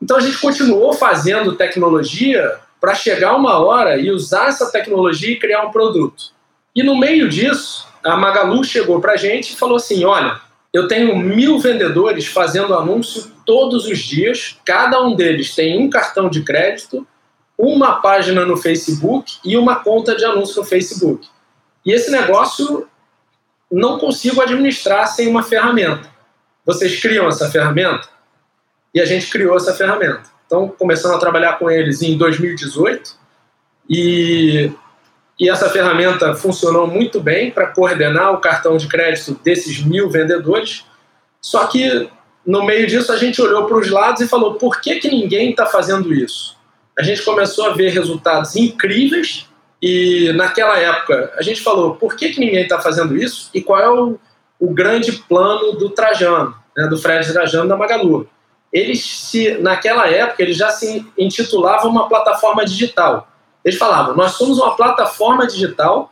Então 0.00 0.18
a 0.18 0.20
gente 0.20 0.38
continuou 0.38 0.92
fazendo 0.92 1.56
tecnologia 1.56 2.58
para 2.78 2.94
chegar 2.94 3.34
uma 3.34 3.58
hora 3.58 3.96
e 3.96 4.10
usar 4.10 4.48
essa 4.48 4.70
tecnologia 4.70 5.32
e 5.32 5.38
criar 5.38 5.62
um 5.62 5.70
produto. 5.70 6.32
E 6.76 6.82
no 6.82 6.98
meio 6.98 7.30
disso, 7.30 7.88
a 8.04 8.14
Magalu 8.14 8.62
chegou 8.62 9.00
para 9.00 9.12
a 9.12 9.16
gente 9.16 9.54
e 9.54 9.56
falou 9.56 9.76
assim: 9.76 10.04
olha, 10.04 10.38
eu 10.78 10.88
tenho 10.88 11.16
mil 11.16 11.58
vendedores 11.58 12.26
fazendo 12.26 12.74
anúncio 12.74 13.30
todos 13.44 13.86
os 13.86 13.98
dias, 13.98 14.58
cada 14.64 15.02
um 15.02 15.14
deles 15.14 15.54
tem 15.54 15.78
um 15.78 15.90
cartão 15.90 16.28
de 16.28 16.42
crédito, 16.42 17.06
uma 17.56 18.00
página 18.00 18.44
no 18.44 18.56
Facebook 18.56 19.38
e 19.44 19.56
uma 19.56 19.76
conta 19.76 20.14
de 20.14 20.24
anúncio 20.24 20.60
no 20.60 20.68
Facebook. 20.68 21.26
E 21.84 21.92
esse 21.92 22.10
negócio 22.10 22.86
não 23.70 23.98
consigo 23.98 24.40
administrar 24.40 25.06
sem 25.08 25.28
uma 25.28 25.42
ferramenta. 25.42 26.08
Vocês 26.64 27.00
criam 27.00 27.28
essa 27.28 27.50
ferramenta? 27.50 28.08
e 28.94 29.00
a 29.00 29.04
gente 29.04 29.30
criou 29.30 29.56
essa 29.56 29.74
ferramenta. 29.74 30.24
Então, 30.46 30.68
começando 30.68 31.14
a 31.14 31.18
trabalhar 31.18 31.58
com 31.58 31.70
eles 31.70 32.02
em 32.02 32.16
2018 32.16 33.14
e, 33.88 34.72
e 35.38 35.48
essa 35.48 35.68
ferramenta 35.70 36.34
funcionou 36.34 36.86
muito 36.86 37.20
bem 37.20 37.50
para 37.50 37.68
coordenar 37.68 38.32
o 38.32 38.38
cartão 38.38 38.76
de 38.76 38.88
crédito 38.88 39.38
desses 39.42 39.82
mil 39.84 40.10
vendedores. 40.10 40.84
Só 41.40 41.66
que 41.66 42.08
no 42.44 42.64
meio 42.64 42.86
disso 42.86 43.12
a 43.12 43.16
gente 43.16 43.40
olhou 43.40 43.66
para 43.66 43.78
os 43.78 43.90
lados 43.90 44.20
e 44.20 44.28
falou: 44.28 44.54
por 44.54 44.80
que, 44.80 44.96
que 44.96 45.08
ninguém 45.08 45.50
está 45.50 45.66
fazendo 45.66 46.12
isso? 46.12 46.56
A 46.98 47.02
gente 47.02 47.22
começou 47.22 47.66
a 47.66 47.74
ver 47.74 47.90
resultados 47.90 48.56
incríveis 48.56 49.46
e 49.80 50.32
naquela 50.34 50.76
época 50.78 51.32
a 51.36 51.42
gente 51.42 51.60
falou: 51.62 51.94
por 51.94 52.16
que, 52.16 52.30
que 52.30 52.40
ninguém 52.40 52.62
está 52.64 52.80
fazendo 52.80 53.16
isso 53.16 53.50
e 53.54 53.62
qual 53.62 53.80
é 53.80 53.88
o, 53.88 54.18
o 54.58 54.74
grande 54.74 55.12
plano 55.12 55.72
do 55.72 55.90
Trajano, 55.90 56.54
né, 56.76 56.88
do 56.88 56.98
Fred 56.98 57.32
Trajano 57.32 57.68
da 57.68 57.76
Magalu? 57.76 58.28
eles 58.72 59.02
se, 59.02 59.58
naquela 59.58 60.08
época, 60.08 60.42
eles 60.42 60.56
já 60.56 60.70
se 60.70 61.06
intitulavam 61.16 61.90
uma 61.90 62.08
plataforma 62.08 62.64
digital. 62.64 63.28
Eles 63.68 63.78
falavam, 63.78 64.16
nós 64.16 64.32
somos 64.32 64.58
uma 64.58 64.74
plataforma 64.74 65.46
digital 65.46 66.10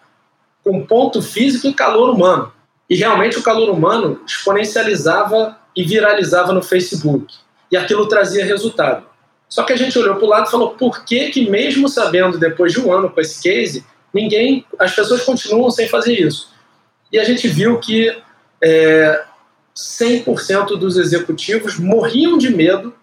com 0.62 0.84
ponto 0.84 1.22
físico 1.22 1.66
e 1.66 1.72
calor 1.72 2.10
humano. 2.10 2.52
E 2.88 2.94
realmente 2.94 3.38
o 3.38 3.42
calor 3.42 3.70
humano 3.70 4.20
exponencializava 4.26 5.56
e 5.74 5.82
viralizava 5.82 6.52
no 6.52 6.62
Facebook. 6.62 7.34
E 7.72 7.76
aquilo 7.76 8.08
trazia 8.08 8.44
resultado. 8.44 9.06
Só 9.48 9.62
que 9.62 9.72
a 9.72 9.76
gente 9.76 9.98
olhou 9.98 10.16
para 10.16 10.24
o 10.24 10.28
lado 10.28 10.48
e 10.48 10.50
falou, 10.50 10.70
por 10.72 11.02
que 11.02 11.30
que 11.30 11.48
mesmo 11.48 11.88
sabendo 11.88 12.38
depois 12.38 12.74
de 12.74 12.80
um 12.80 12.92
ano 12.92 13.08
com 13.08 13.20
esse 13.22 13.42
case, 13.42 13.86
ninguém, 14.12 14.66
as 14.78 14.94
pessoas 14.94 15.22
continuam 15.22 15.70
sem 15.70 15.88
fazer 15.88 16.12
isso? 16.12 16.50
E 17.10 17.18
a 17.18 17.24
gente 17.24 17.48
viu 17.48 17.78
que 17.78 18.14
é, 18.62 19.24
100% 19.74 20.76
dos 20.76 20.98
executivos 20.98 21.78
morriam 21.78 22.36
de 22.36 22.50
medo 22.50 22.94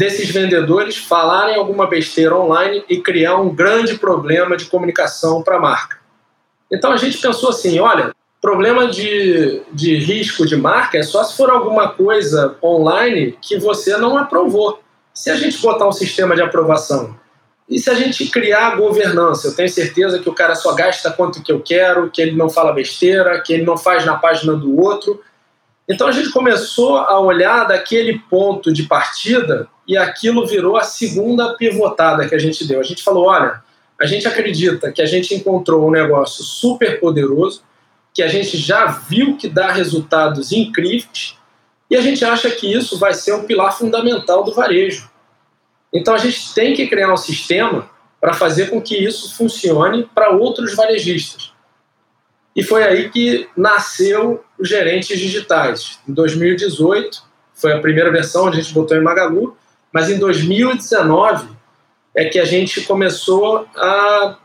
desses 0.00 0.30
vendedores 0.30 0.96
falarem 0.96 1.56
alguma 1.56 1.86
besteira 1.86 2.34
online 2.34 2.82
e 2.88 3.02
criar 3.02 3.36
um 3.36 3.54
grande 3.54 3.98
problema 3.98 4.56
de 4.56 4.64
comunicação 4.64 5.42
para 5.42 5.56
a 5.56 5.60
marca. 5.60 5.98
Então 6.72 6.90
a 6.90 6.96
gente 6.96 7.18
pensou 7.18 7.50
assim: 7.50 7.78
olha, 7.80 8.14
problema 8.40 8.86
de, 8.86 9.60
de 9.70 9.96
risco 9.96 10.46
de 10.46 10.56
marca 10.56 10.96
é 10.96 11.02
só 11.02 11.22
se 11.22 11.36
for 11.36 11.50
alguma 11.50 11.90
coisa 11.90 12.56
online 12.62 13.36
que 13.42 13.58
você 13.58 13.94
não 13.98 14.16
aprovou. 14.16 14.80
Se 15.12 15.28
a 15.28 15.36
gente 15.36 15.60
botar 15.60 15.86
um 15.86 15.92
sistema 15.92 16.34
de 16.34 16.40
aprovação 16.40 17.14
e 17.68 17.78
se 17.78 17.90
a 17.90 17.94
gente 17.94 18.26
criar 18.30 18.76
governança, 18.76 19.48
eu 19.48 19.54
tenho 19.54 19.68
certeza 19.68 20.18
que 20.18 20.30
o 20.30 20.34
cara 20.34 20.54
só 20.54 20.72
gasta 20.72 21.12
quanto 21.12 21.42
que 21.42 21.52
eu 21.52 21.60
quero, 21.60 22.10
que 22.10 22.22
ele 22.22 22.34
não 22.34 22.48
fala 22.48 22.72
besteira, 22.72 23.38
que 23.42 23.52
ele 23.52 23.64
não 23.64 23.76
faz 23.76 24.06
na 24.06 24.16
página 24.16 24.54
do 24.54 24.80
outro, 24.80 25.20
então 25.90 26.06
a 26.06 26.12
gente 26.12 26.30
começou 26.30 26.98
a 26.98 27.18
olhar 27.18 27.64
daquele 27.64 28.16
ponto 28.30 28.72
de 28.72 28.84
partida 28.84 29.68
e 29.88 29.96
aquilo 29.96 30.46
virou 30.46 30.76
a 30.76 30.84
segunda 30.84 31.54
pivotada 31.54 32.28
que 32.28 32.34
a 32.36 32.38
gente 32.38 32.64
deu. 32.64 32.78
A 32.78 32.84
gente 32.84 33.02
falou: 33.02 33.26
olha, 33.26 33.60
a 34.00 34.06
gente 34.06 34.28
acredita 34.28 34.92
que 34.92 35.02
a 35.02 35.04
gente 35.04 35.34
encontrou 35.34 35.88
um 35.88 35.90
negócio 35.90 36.44
super 36.44 37.00
poderoso, 37.00 37.64
que 38.14 38.22
a 38.22 38.28
gente 38.28 38.56
já 38.56 38.86
viu 38.86 39.36
que 39.36 39.48
dá 39.48 39.72
resultados 39.72 40.52
incríveis 40.52 41.34
e 41.90 41.96
a 41.96 42.00
gente 42.00 42.24
acha 42.24 42.48
que 42.52 42.72
isso 42.72 42.96
vai 42.96 43.12
ser 43.12 43.32
um 43.32 43.42
pilar 43.42 43.76
fundamental 43.76 44.44
do 44.44 44.54
varejo. 44.54 45.10
Então 45.92 46.14
a 46.14 46.18
gente 46.18 46.54
tem 46.54 46.72
que 46.72 46.86
criar 46.86 47.12
um 47.12 47.16
sistema 47.16 47.90
para 48.20 48.32
fazer 48.32 48.70
com 48.70 48.80
que 48.80 48.96
isso 48.96 49.34
funcione 49.34 50.08
para 50.14 50.30
outros 50.30 50.76
varejistas. 50.76 51.49
E 52.54 52.62
foi 52.62 52.82
aí 52.82 53.10
que 53.10 53.48
nasceu 53.56 54.44
os 54.58 54.68
gerentes 54.68 55.18
digitais. 55.18 55.98
Em 56.08 56.12
2018, 56.12 57.22
foi 57.54 57.72
a 57.72 57.80
primeira 57.80 58.10
versão, 58.10 58.48
a 58.48 58.52
gente 58.52 58.72
botou 58.72 58.96
em 58.96 59.02
Magalu, 59.02 59.56
mas 59.92 60.10
em 60.10 60.18
2019 60.18 61.48
é 62.14 62.24
que 62.24 62.38
a 62.38 62.44
gente 62.44 62.80
começou 62.82 63.66
a 63.76 64.36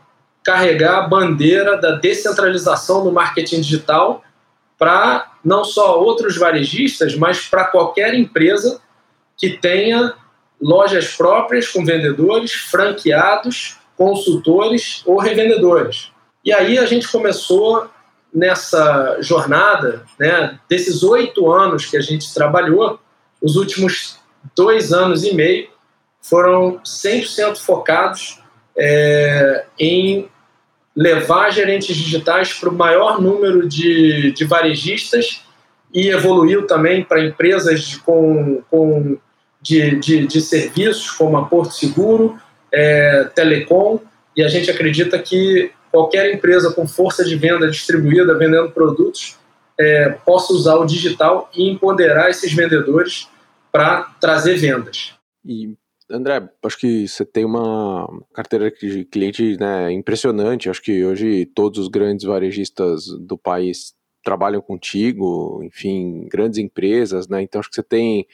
carregar 0.44 0.98
a 0.98 1.08
bandeira 1.08 1.76
da 1.76 1.92
descentralização 1.92 3.02
do 3.02 3.10
marketing 3.10 3.60
digital 3.60 4.22
para 4.78 5.32
não 5.44 5.64
só 5.64 6.00
outros 6.00 6.36
varejistas, 6.36 7.16
mas 7.16 7.48
para 7.48 7.64
qualquer 7.64 8.14
empresa 8.14 8.80
que 9.36 9.50
tenha 9.50 10.14
lojas 10.60 11.14
próprias 11.14 11.68
com 11.68 11.84
vendedores, 11.84 12.52
franqueados, 12.52 13.76
consultores 13.96 15.02
ou 15.04 15.18
revendedores. 15.18 16.12
E 16.44 16.52
aí 16.52 16.78
a 16.78 16.86
gente 16.86 17.10
começou 17.10 17.90
nessa 18.36 19.16
jornada, 19.20 20.04
né, 20.18 20.60
desses 20.68 21.02
oito 21.02 21.50
anos 21.50 21.86
que 21.86 21.96
a 21.96 22.02
gente 22.02 22.34
trabalhou, 22.34 23.00
os 23.40 23.56
últimos 23.56 24.18
dois 24.54 24.92
anos 24.92 25.24
e 25.24 25.34
meio 25.34 25.68
foram 26.20 26.78
100% 26.84 27.56
focados 27.56 28.42
é, 28.76 29.64
em 29.78 30.28
levar 30.94 31.50
gerentes 31.50 31.96
digitais 31.96 32.52
para 32.52 32.68
o 32.68 32.74
maior 32.74 33.22
número 33.22 33.66
de, 33.66 34.32
de 34.32 34.44
varejistas 34.44 35.42
e 35.94 36.08
evoluiu 36.08 36.66
também 36.66 37.02
para 37.02 37.24
empresas 37.24 37.96
com, 37.96 38.62
com 38.70 39.16
de, 39.62 39.96
de, 39.96 40.26
de, 40.26 40.40
serviços 40.42 41.10
como 41.10 41.38
a 41.38 41.46
Porto 41.46 41.72
Seguro, 41.72 42.38
é, 42.70 43.30
Telecom, 43.34 43.98
e 44.36 44.42
a 44.42 44.48
gente 44.48 44.70
acredita 44.70 45.18
que 45.18 45.72
qualquer 45.96 46.34
empresa 46.34 46.70
com 46.70 46.86
força 46.86 47.24
de 47.24 47.34
venda 47.36 47.70
distribuída, 47.70 48.36
vendendo 48.36 48.70
produtos, 48.70 49.38
é, 49.80 50.10
possa 50.10 50.52
usar 50.52 50.74
o 50.74 50.84
digital 50.84 51.50
e 51.56 51.70
empoderar 51.70 52.28
esses 52.28 52.52
vendedores 52.52 53.30
para 53.72 54.02
trazer 54.20 54.58
vendas. 54.58 55.14
E 55.42 55.74
André, 56.10 56.46
acho 56.62 56.78
que 56.78 57.08
você 57.08 57.24
tem 57.24 57.46
uma 57.46 58.06
carteira 58.34 58.70
de 58.70 59.06
cliente 59.06 59.56
né, 59.58 59.90
impressionante. 59.90 60.68
Acho 60.68 60.82
que 60.82 61.02
hoje 61.02 61.46
todos 61.46 61.78
os 61.78 61.88
grandes 61.88 62.26
varejistas 62.26 63.06
do 63.18 63.38
país 63.38 63.94
trabalham 64.22 64.60
contigo, 64.60 65.62
enfim, 65.64 66.28
grandes 66.30 66.58
empresas, 66.58 67.26
né? 67.26 67.40
Então 67.40 67.58
acho 67.58 67.70
que 67.70 67.76
você 67.76 67.82
tem 67.82 68.26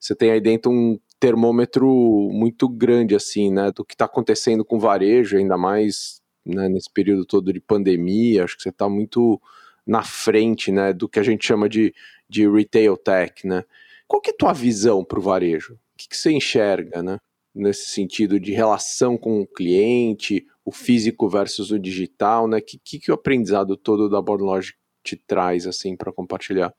você 0.00 0.14
tem 0.14 0.30
aí 0.30 0.40
dentro 0.40 0.70
um 0.72 0.98
termômetro 1.20 1.86
muito 2.32 2.68
grande 2.68 3.14
assim, 3.14 3.52
né, 3.52 3.70
do 3.70 3.84
que 3.84 3.94
está 3.94 4.06
acontecendo 4.06 4.64
com 4.64 4.76
o 4.76 4.80
varejo, 4.80 5.36
ainda 5.36 5.56
mais 5.56 6.21
né, 6.44 6.68
nesse 6.68 6.90
período 6.90 7.24
todo 7.24 7.52
de 7.52 7.60
pandemia. 7.60 8.44
Acho 8.44 8.56
que 8.56 8.62
você 8.62 8.70
está 8.70 8.88
muito 8.88 9.40
na 9.86 10.02
frente, 10.02 10.70
né, 10.70 10.92
do 10.92 11.08
que 11.08 11.18
a 11.18 11.22
gente 11.22 11.46
chama 11.46 11.68
de, 11.68 11.94
de 12.28 12.48
retail 12.48 12.96
tech, 12.96 13.46
né? 13.46 13.64
Qual 14.06 14.20
que 14.20 14.30
é 14.30 14.32
a 14.32 14.36
tua 14.36 14.52
visão 14.52 15.04
para 15.04 15.18
o 15.18 15.22
varejo? 15.22 15.78
que, 16.02 16.08
que 16.08 16.16
você 16.16 16.30
enxerga, 16.32 17.02
né? 17.02 17.18
Nesse 17.54 17.90
sentido 17.90 18.40
de 18.40 18.52
relação 18.52 19.16
com 19.18 19.40
o 19.40 19.46
cliente, 19.46 20.46
o 20.64 20.72
físico 20.72 21.28
versus 21.28 21.70
o 21.70 21.78
digital, 21.78 22.48
né? 22.48 22.60
Que 22.60 22.78
que, 22.78 22.98
que 22.98 23.10
o 23.10 23.14
aprendizado 23.14 23.76
todo 23.76 24.08
da 24.08 24.20
Bornlogic 24.20 24.76
te 25.04 25.16
traz 25.16 25.66
assim 25.66 25.96
para 25.96 26.12
compartilhar? 26.12 26.72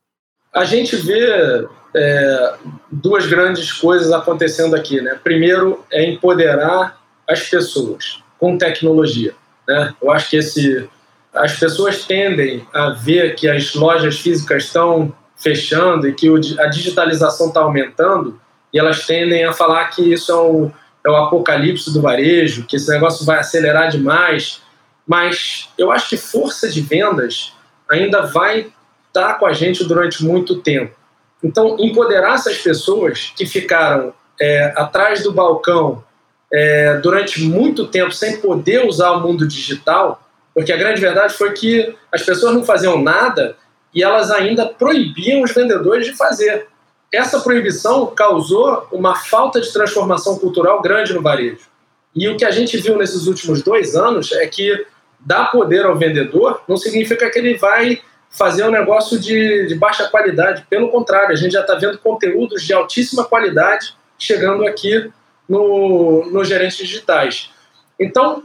A 0.53 0.65
gente 0.65 0.95
vê 0.95 1.67
é, 1.95 2.55
duas 2.91 3.25
grandes 3.25 3.71
coisas 3.71 4.11
acontecendo 4.11 4.75
aqui, 4.75 5.01
né? 5.01 5.19
Primeiro 5.23 5.83
é 5.91 6.05
empoderar 6.05 7.01
as 7.27 7.49
pessoas 7.49 8.23
com 8.39 8.57
tecnologia, 8.57 9.33
né? 9.67 9.93
Eu 10.01 10.11
acho 10.11 10.29
que 10.29 10.37
esse 10.37 10.89
as 11.33 11.57
pessoas 11.57 12.05
tendem 12.05 12.65
a 12.71 12.91
ver 12.91 13.35
que 13.35 13.49
as 13.49 13.73
lojas 13.73 14.19
físicas 14.19 14.65
estão 14.65 15.11
fechando 15.35 16.07
e 16.07 16.13
que 16.13 16.29
a 16.59 16.67
digitalização 16.67 17.47
está 17.47 17.61
aumentando 17.61 18.39
e 18.71 18.79
elas 18.79 19.05
tendem 19.05 19.43
a 19.43 19.51
falar 19.51 19.85
que 19.85 20.13
isso 20.13 20.31
é 20.31 20.35
o, 20.35 20.71
é 21.05 21.09
o 21.09 21.15
apocalipse 21.15 21.91
do 21.91 22.01
varejo, 22.01 22.65
que 22.65 22.75
esse 22.75 22.89
negócio 22.89 23.25
vai 23.25 23.39
acelerar 23.39 23.89
demais. 23.89 24.61
Mas 25.07 25.69
eu 25.77 25.91
acho 25.91 26.09
que 26.09 26.17
força 26.17 26.69
de 26.69 26.81
vendas 26.81 27.53
ainda 27.89 28.21
vai 28.21 28.71
estar 29.07 29.35
com 29.35 29.45
a 29.45 29.53
gente 29.53 29.83
durante 29.83 30.23
muito 30.23 30.61
tempo. 30.61 30.95
Então, 31.43 31.75
empoderar 31.77 32.35
essas 32.35 32.57
pessoas 32.57 33.33
que 33.35 33.45
ficaram 33.45 34.13
é, 34.39 34.73
atrás 34.75 35.23
do 35.23 35.31
balcão 35.31 36.03
é, 36.53 36.97
durante 36.97 37.41
muito 37.41 37.87
tempo 37.87 38.11
sem 38.11 38.39
poder 38.39 38.85
usar 38.85 39.11
o 39.11 39.21
mundo 39.21 39.47
digital, 39.47 40.21
porque 40.53 40.71
a 40.71 40.77
grande 40.77 41.01
verdade 41.01 41.33
foi 41.33 41.51
que 41.51 41.95
as 42.11 42.21
pessoas 42.21 42.53
não 42.53 42.63
faziam 42.63 43.01
nada 43.01 43.55
e 43.93 44.03
elas 44.03 44.29
ainda 44.29 44.67
proibiam 44.67 45.41
os 45.41 45.51
vendedores 45.51 46.05
de 46.05 46.13
fazer 46.13 46.67
essa 47.13 47.39
proibição 47.39 48.07
causou 48.07 48.87
uma 48.91 49.15
falta 49.15 49.61
de 49.61 49.71
transformação 49.71 50.39
cultural 50.39 50.81
grande 50.81 51.13
no 51.13 51.21
varejo. 51.21 51.67
E 52.15 52.27
o 52.27 52.35
que 52.35 52.43
a 52.43 52.49
gente 52.49 52.75
viu 52.77 52.97
nesses 52.97 53.27
últimos 53.27 53.61
dois 53.61 53.95
anos 53.95 54.31
é 54.31 54.47
que 54.47 54.85
dar 55.19 55.51
poder 55.51 55.85
ao 55.85 55.95
vendedor 55.95 56.63
não 56.67 56.75
significa 56.75 57.29
que 57.29 57.37
ele 57.37 57.55
vai 57.55 58.01
fazer 58.31 58.63
um 58.63 58.71
negócio 58.71 59.19
de, 59.19 59.67
de 59.67 59.75
baixa 59.75 60.07
qualidade. 60.07 60.65
Pelo 60.67 60.89
contrário, 60.89 61.31
a 61.31 61.35
gente 61.35 61.51
já 61.51 61.61
está 61.61 61.75
vendo 61.75 61.99
conteúdos 61.99 62.63
de 62.63 62.73
altíssima 62.73 63.23
qualidade 63.23 63.95
chegando 64.17 64.65
aqui 64.65 65.11
no, 65.47 66.29
nos 66.31 66.47
gerentes 66.47 66.77
digitais. 66.77 67.49
Então, 67.99 68.43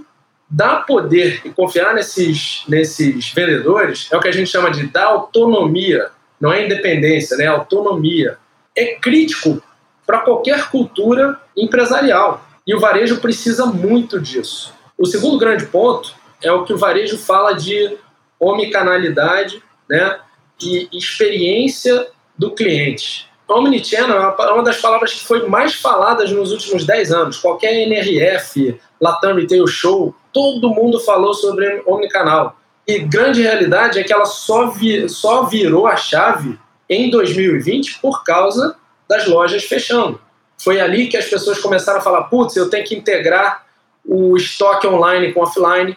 dar 0.48 0.86
poder 0.86 1.42
e 1.44 1.50
confiar 1.50 1.94
nesses, 1.94 2.64
nesses 2.68 3.30
vendedores 3.32 4.08
é 4.10 4.16
o 4.16 4.20
que 4.20 4.28
a 4.28 4.32
gente 4.32 4.50
chama 4.50 4.70
de 4.70 4.86
dar 4.86 5.06
autonomia, 5.06 6.10
não 6.40 6.52
é 6.52 6.64
independência, 6.64 7.36
né? 7.36 7.46
autonomia 7.46 8.38
é 8.76 8.94
crítico 8.94 9.62
para 10.06 10.20
qualquer 10.20 10.70
cultura 10.70 11.38
empresarial. 11.56 12.44
E 12.66 12.74
o 12.74 12.80
varejo 12.80 13.20
precisa 13.20 13.66
muito 13.66 14.20
disso. 14.20 14.72
O 14.96 15.04
segundo 15.04 15.38
grande 15.38 15.66
ponto 15.66 16.14
é 16.42 16.52
o 16.52 16.64
que 16.64 16.72
o 16.72 16.78
varejo 16.78 17.18
fala 17.18 17.52
de 17.52 17.96
omnicanalidade 18.38 19.62
né, 19.88 20.18
e 20.62 20.88
experiência 20.92 22.08
do 22.36 22.52
cliente. 22.52 23.27
Omnichannel 23.48 24.36
é 24.38 24.52
uma 24.52 24.62
das 24.62 24.78
palavras 24.78 25.14
que 25.14 25.24
foi 25.24 25.46
mais 25.48 25.74
faladas 25.74 26.30
nos 26.30 26.52
últimos 26.52 26.84
10 26.84 27.12
anos. 27.12 27.38
Qualquer 27.38 27.72
NRF, 27.72 28.78
Latam 29.00 29.34
Retail 29.34 29.66
Show, 29.66 30.14
todo 30.32 30.68
mundo 30.68 31.00
falou 31.00 31.32
sobre 31.32 31.82
omnicanal. 31.86 32.58
E 32.86 32.98
grande 32.98 33.42
realidade 33.42 33.98
é 33.98 34.04
que 34.04 34.12
ela 34.12 34.26
só, 34.26 34.68
vi, 34.68 35.08
só 35.08 35.44
virou 35.44 35.86
a 35.86 35.96
chave 35.96 36.58
em 36.88 37.10
2020 37.10 38.00
por 38.00 38.22
causa 38.22 38.76
das 39.08 39.26
lojas 39.26 39.64
fechando. 39.64 40.20
Foi 40.58 40.80
ali 40.80 41.06
que 41.06 41.16
as 41.16 41.26
pessoas 41.26 41.58
começaram 41.58 41.98
a 41.98 42.02
falar: 42.02 42.24
putz, 42.24 42.56
eu 42.56 42.68
tenho 42.68 42.84
que 42.84 42.94
integrar 42.94 43.64
o 44.04 44.36
estoque 44.36 44.86
online 44.86 45.32
com 45.32 45.42
offline 45.42 45.96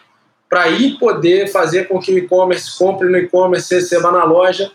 para 0.49 0.63
aí 0.63 0.97
poder 0.97 1.47
fazer 1.49 1.87
com 1.87 1.99
que 1.99 2.13
o 2.13 2.17
e-commerce 2.17 2.77
compre 2.77 3.09
no 3.09 3.17
e-commerce, 3.17 3.73
receba 3.73 4.11
na 4.11 4.25
loja, 4.25 4.71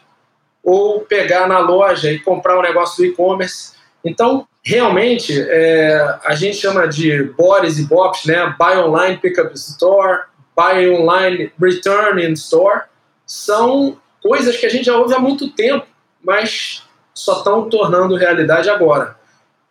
ou 0.67 1.01
pegar 1.01 1.49
na 1.49 1.61
loja 1.61 2.13
e 2.13 2.19
comprar 2.19 2.59
um 2.59 2.63
negócio 2.63 2.99
do 2.99 3.07
e-commerce. 3.07 3.73
Então, 4.05 4.47
realmente, 4.63 5.33
é, 5.49 6.19
a 6.25 6.35
gente 6.35 6.59
chama 6.59 6.87
de 6.87 7.23
BORES 7.23 7.79
e 7.79 7.85
BOPs, 7.85 8.27
né? 8.27 8.55
Buy 8.59 8.77
Online, 8.77 9.17
Pick 9.17 9.39
Up 9.39 9.55
Store, 9.55 10.25
Buy 10.55 10.91
Online, 10.91 11.51
Return 11.59 12.23
in 12.23 12.33
Store, 12.33 12.83
são 13.25 13.97
coisas 14.23 14.57
que 14.57 14.67
a 14.67 14.69
gente 14.69 14.85
já 14.87 14.97
ouve 14.97 15.15
há 15.15 15.19
muito 15.19 15.49
tempo 15.51 15.87
mas 16.27 16.83
só 17.15 17.39
estão 17.39 17.71
tornando 17.71 18.17
realidade 18.17 18.69
agora. 18.69 19.17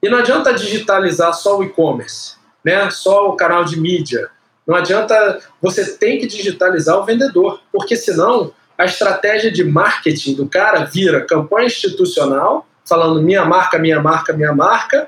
E 0.02 0.10
não 0.10 0.20
adianta 0.20 0.54
digitalizar 0.54 1.34
só 1.34 1.60
o 1.60 1.64
e-commerce, 1.64 2.36
né? 2.64 2.90
só 2.90 3.28
o 3.30 3.36
canal 3.36 3.66
de 3.66 3.78
mídia. 3.78 4.30
Não 4.66 4.76
adianta, 4.76 5.42
você 5.62 5.98
tem 5.98 6.18
que 6.18 6.26
digitalizar 6.26 6.98
o 6.98 7.04
vendedor, 7.04 7.60
porque 7.72 7.98
senão 7.98 8.54
a 8.78 8.86
estratégia 8.86 9.52
de 9.52 9.64
marketing 9.64 10.36
do 10.36 10.48
cara 10.48 10.86
vira 10.86 11.26
campanha 11.26 11.68
institucional, 11.68 12.68
falando 12.88 13.22
minha 13.22 13.46
marca, 13.46 13.80
minha 13.80 14.02
marca, 14.02 14.34
minha 14.34 14.54
marca, 14.54 15.08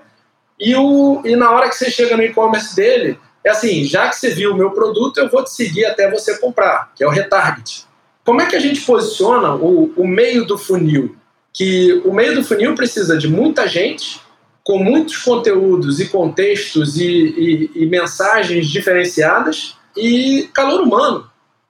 e, 0.60 0.75
o, 0.75 1.21
e 1.25 1.36
na 1.36 1.51
hora 1.51 1.69
que 1.69 1.75
você 1.75 1.91
chega 1.91 2.17
no 2.17 2.23
e-commerce 2.23 2.75
dele, 2.75 3.19
é 3.43 3.49
assim, 3.49 3.84
já 3.84 4.10
que 4.10 4.15
você 4.15 4.32
viu 4.32 4.53
o 4.53 4.58
meu 4.58 4.71
produto, 4.71 5.19
eu 5.19 5.30
vou 5.30 5.43
te 5.43 5.51
seguir 5.51 5.86
até 5.86 6.10
você 6.10 6.38
comprar, 6.39 6.91
que 6.95 7.03
é 7.03 7.08
o 7.08 7.12
retarget. 7.12 7.86
Como 8.25 8.41
é 8.41 8.45
que 8.45 8.56
a 8.56 8.60
gente 8.60 8.82
posiciona 8.82 9.53
o, 9.53 9.93
o 9.95 10.08
meio 10.08 10.45
do 10.45 10.58
funil? 10.58 11.15
que 11.58 12.03
o 12.06 12.13
meio 12.13 12.36
do 12.36 12.43
funil 12.43 12.75
precisa 12.75 13.17
de 13.17 13.27
muita 13.27 13.67
gente, 13.67 14.21
com 14.63 14.77
muitos 14.77 15.17
conteúdos 15.17 15.99
e 15.99 16.08
contextos 16.08 16.97
e, 16.97 17.08
e, 17.08 17.71
e 17.84 17.86
mensagens 17.88 18.67
diferenciadas 18.67 19.75
e 19.95 20.47
calor 20.53 20.82
humano. 20.82 21.27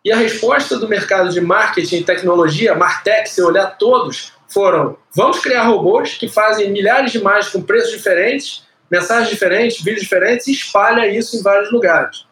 E 0.08 0.12
a 0.14 0.16
resposta 0.16 0.80
do 0.80 0.88
mercado 0.88 1.30
de 1.32 1.42
marketing 1.42 1.98
e 1.98 2.04
tecnologia, 2.06 2.74
Martech, 2.74 3.30
se 3.30 3.42
olhar 3.42 3.78
todos, 3.78 4.32
foram: 4.48 4.96
vamos 5.14 5.40
criar 5.40 5.64
robôs 5.64 6.14
que 6.14 6.30
fazem 6.30 6.72
milhares 6.72 7.12
de 7.12 7.18
imagens 7.18 7.52
com 7.52 7.62
preços 7.62 7.92
diferentes, 7.92 8.64
mensagens 8.90 9.30
diferentes, 9.30 9.84
vídeos 9.84 10.04
diferentes 10.04 10.48
e 10.48 10.54
espalha 10.54 11.06
isso 11.06 11.36
em 11.36 11.44
vários 11.44 11.74
lugares. 11.74 12.26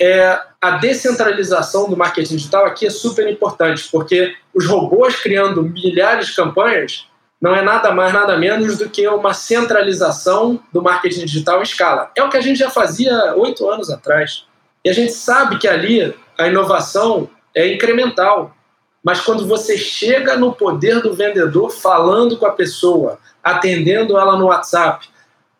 É, 0.00 0.40
a 0.58 0.70
descentralização 0.78 1.90
do 1.90 1.98
marketing 1.98 2.36
digital 2.36 2.64
aqui 2.64 2.86
é 2.86 2.90
super 2.90 3.30
importante, 3.30 3.86
porque 3.92 4.34
os 4.54 4.64
robôs 4.64 5.14
criando 5.16 5.62
milhares 5.62 6.28
de 6.28 6.34
campanhas 6.34 7.10
não 7.38 7.54
é 7.54 7.60
nada 7.60 7.92
mais, 7.92 8.10
nada 8.10 8.38
menos 8.38 8.78
do 8.78 8.88
que 8.88 9.06
uma 9.06 9.34
centralização 9.34 10.58
do 10.72 10.80
marketing 10.80 11.26
digital 11.26 11.60
em 11.60 11.64
escala. 11.64 12.10
É 12.16 12.22
o 12.22 12.30
que 12.30 12.38
a 12.38 12.40
gente 12.40 12.58
já 12.58 12.70
fazia 12.70 13.34
oito 13.36 13.68
anos 13.68 13.90
atrás. 13.90 14.46
E 14.82 14.88
a 14.88 14.94
gente 14.94 15.12
sabe 15.12 15.58
que 15.58 15.68
ali 15.68 16.14
a 16.38 16.46
inovação 16.46 17.28
é 17.54 17.72
incremental. 17.74 18.54
Mas 19.02 19.20
quando 19.20 19.46
você 19.46 19.76
chega 19.76 20.36
no 20.36 20.52
poder 20.52 21.00
do 21.02 21.14
vendedor 21.14 21.70
falando 21.70 22.36
com 22.36 22.46
a 22.46 22.52
pessoa, 22.52 23.18
atendendo 23.42 24.18
ela 24.18 24.36
no 24.36 24.46
WhatsApp, 24.46 25.08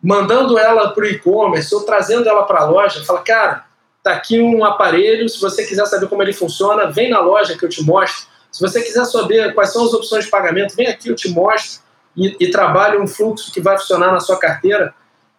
mandando 0.02 0.58
ela 0.58 0.90
para 0.90 1.02
o 1.02 1.06
e-commerce 1.06 1.74
ou 1.74 1.82
trazendo 1.82 2.28
ela 2.28 2.44
para 2.44 2.60
a 2.60 2.64
loja, 2.64 3.04
fala, 3.04 3.20
cara, 3.20 3.64
tá 4.02 4.12
aqui 4.12 4.40
um 4.40 4.64
aparelho, 4.64 5.28
se 5.28 5.40
você 5.40 5.66
quiser 5.66 5.86
saber 5.86 6.08
como 6.08 6.22
ele 6.22 6.32
funciona, 6.32 6.90
vem 6.90 7.10
na 7.10 7.20
loja 7.20 7.56
que 7.56 7.64
eu 7.64 7.68
te 7.68 7.82
mostro. 7.82 8.28
Se 8.50 8.60
você 8.60 8.80
quiser 8.82 9.04
saber 9.04 9.54
quais 9.54 9.72
são 9.72 9.84
as 9.84 9.92
opções 9.92 10.24
de 10.24 10.30
pagamento, 10.30 10.74
vem 10.74 10.86
aqui, 10.86 11.08
eu 11.08 11.14
te 11.14 11.28
mostro 11.28 11.82
e, 12.16 12.36
e 12.40 12.50
trabalhe 12.50 12.98
um 12.98 13.06
fluxo 13.06 13.52
que 13.52 13.60
vai 13.60 13.78
funcionar 13.78 14.12
na 14.12 14.20
sua 14.20 14.38
carteira. 14.38 14.94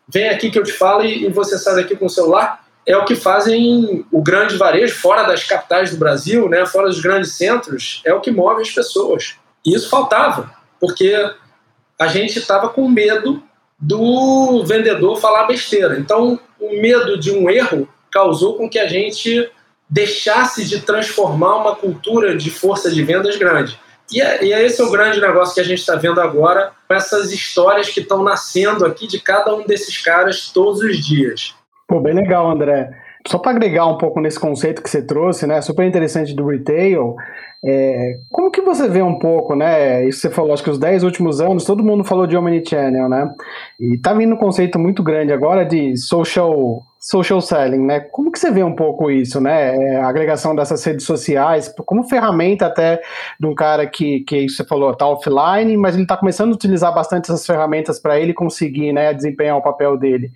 Vem 0.07 0.29
aqui 0.29 0.49
que 0.49 0.57
eu 0.57 0.63
te 0.63 0.71
falo 0.71 1.03
e, 1.03 1.25
e 1.25 1.29
você 1.29 1.57
sai 1.57 1.75
daqui 1.75 1.95
com 1.95 2.05
o 2.05 2.09
celular. 2.09 2.65
É 2.85 2.97
o 2.97 3.05
que 3.05 3.15
fazem 3.15 4.05
o 4.11 4.21
grande 4.21 4.57
varejo, 4.57 4.95
fora 4.95 5.23
das 5.23 5.43
capitais 5.43 5.91
do 5.91 5.97
Brasil, 5.97 6.49
né, 6.49 6.65
fora 6.65 6.87
dos 6.87 6.99
grandes 6.99 7.33
centros, 7.33 8.01
é 8.05 8.13
o 8.13 8.21
que 8.21 8.31
move 8.31 8.61
as 8.61 8.71
pessoas. 8.71 9.35
E 9.65 9.75
isso 9.75 9.89
faltava, 9.89 10.51
porque 10.79 11.13
a 11.99 12.07
gente 12.07 12.39
estava 12.39 12.69
com 12.69 12.87
medo 12.87 13.43
do 13.77 14.63
vendedor 14.65 15.19
falar 15.19 15.45
besteira. 15.45 15.99
Então, 15.99 16.39
o 16.59 16.81
medo 16.81 17.17
de 17.17 17.31
um 17.31 17.49
erro 17.49 17.87
causou 18.11 18.55
com 18.55 18.69
que 18.69 18.79
a 18.79 18.87
gente 18.87 19.49
deixasse 19.89 20.65
de 20.65 20.81
transformar 20.81 21.57
uma 21.57 21.75
cultura 21.75 22.35
de 22.37 22.49
força 22.49 22.91
de 22.91 23.03
vendas 23.03 23.37
grande. 23.37 23.79
E, 24.11 24.21
é, 24.21 24.43
e 24.43 24.53
é 24.53 24.65
esse 24.65 24.81
é 24.81 24.83
o 24.83 24.91
grande 24.91 25.21
negócio 25.21 25.53
que 25.53 25.61
a 25.61 25.63
gente 25.63 25.79
está 25.79 25.95
vendo 25.95 26.19
agora, 26.19 26.71
essas 26.89 27.31
histórias 27.31 27.89
que 27.89 27.99
estão 27.99 28.23
nascendo 28.23 28.85
aqui 28.85 29.07
de 29.07 29.19
cada 29.19 29.53
um 29.55 29.65
desses 29.65 29.97
caras 30.01 30.49
todos 30.51 30.81
os 30.81 30.97
dias. 31.05 31.53
Pô, 31.89 31.99
bem 31.99 32.13
legal, 32.13 32.47
André. 32.47 32.91
Só 33.27 33.39
para 33.39 33.49
agregar 33.49 33.87
um 33.87 33.97
pouco 33.97 34.21
nesse 34.21 34.39
conceito 34.39 34.81
que 34.81 34.89
você 34.89 35.01
trouxe, 35.01 35.47
né, 35.47 35.59
super 35.59 35.85
interessante 35.85 36.35
do 36.35 36.45
retail, 36.45 37.15
é, 37.65 38.19
como 38.29 38.51
que 38.51 38.61
você 38.61 38.87
vê 38.87 39.01
um 39.01 39.17
pouco, 39.17 39.55
né? 39.55 40.07
Isso 40.07 40.19
você 40.19 40.29
falou, 40.29 40.53
acho 40.53 40.63
que 40.63 40.69
os 40.69 40.77
10 40.77 41.03
últimos 41.03 41.41
anos, 41.41 41.65
todo 41.65 41.83
mundo 41.83 42.03
falou 42.03 42.27
de 42.27 42.37
Omnichannel, 42.37 43.09
né? 43.09 43.33
E 43.79 43.97
tá 43.97 44.13
vindo 44.13 44.35
um 44.35 44.37
conceito 44.37 44.77
muito 44.77 45.01
grande 45.01 45.33
agora 45.33 45.65
de 45.65 45.97
social 45.97 46.83
social 46.99 47.39
selling, 47.39 47.85
né? 47.85 48.01
Como 48.01 48.29
que 48.29 48.37
você 48.37 48.51
vê 48.51 48.61
um 48.61 48.75
pouco 48.75 49.09
isso, 49.09 49.39
né? 49.39 49.75
É, 49.75 49.95
a 50.01 50.09
agregação 50.09 50.53
dessas 50.53 50.83
redes 50.83 51.05
sociais, 51.05 51.73
como 51.85 52.03
ferramenta 52.03 52.65
até 52.65 53.01
de 53.39 53.47
um 53.47 53.55
cara 53.55 53.87
que, 53.87 54.19
que 54.21 54.49
você 54.49 54.65
falou, 54.65 54.93
tá 54.93 55.07
offline, 55.07 55.77
mas 55.77 55.95
ele 55.95 56.03
está 56.03 56.17
começando 56.17 56.51
a 56.51 56.55
utilizar 56.55 56.93
bastante 56.93 57.31
essas 57.31 57.45
ferramentas 57.45 57.99
para 57.99 58.19
ele 58.19 58.33
conseguir, 58.33 58.91
né, 58.91 59.13
desempenhar 59.13 59.55
o 59.57 59.61
papel 59.61 59.97
dele. 59.97 60.29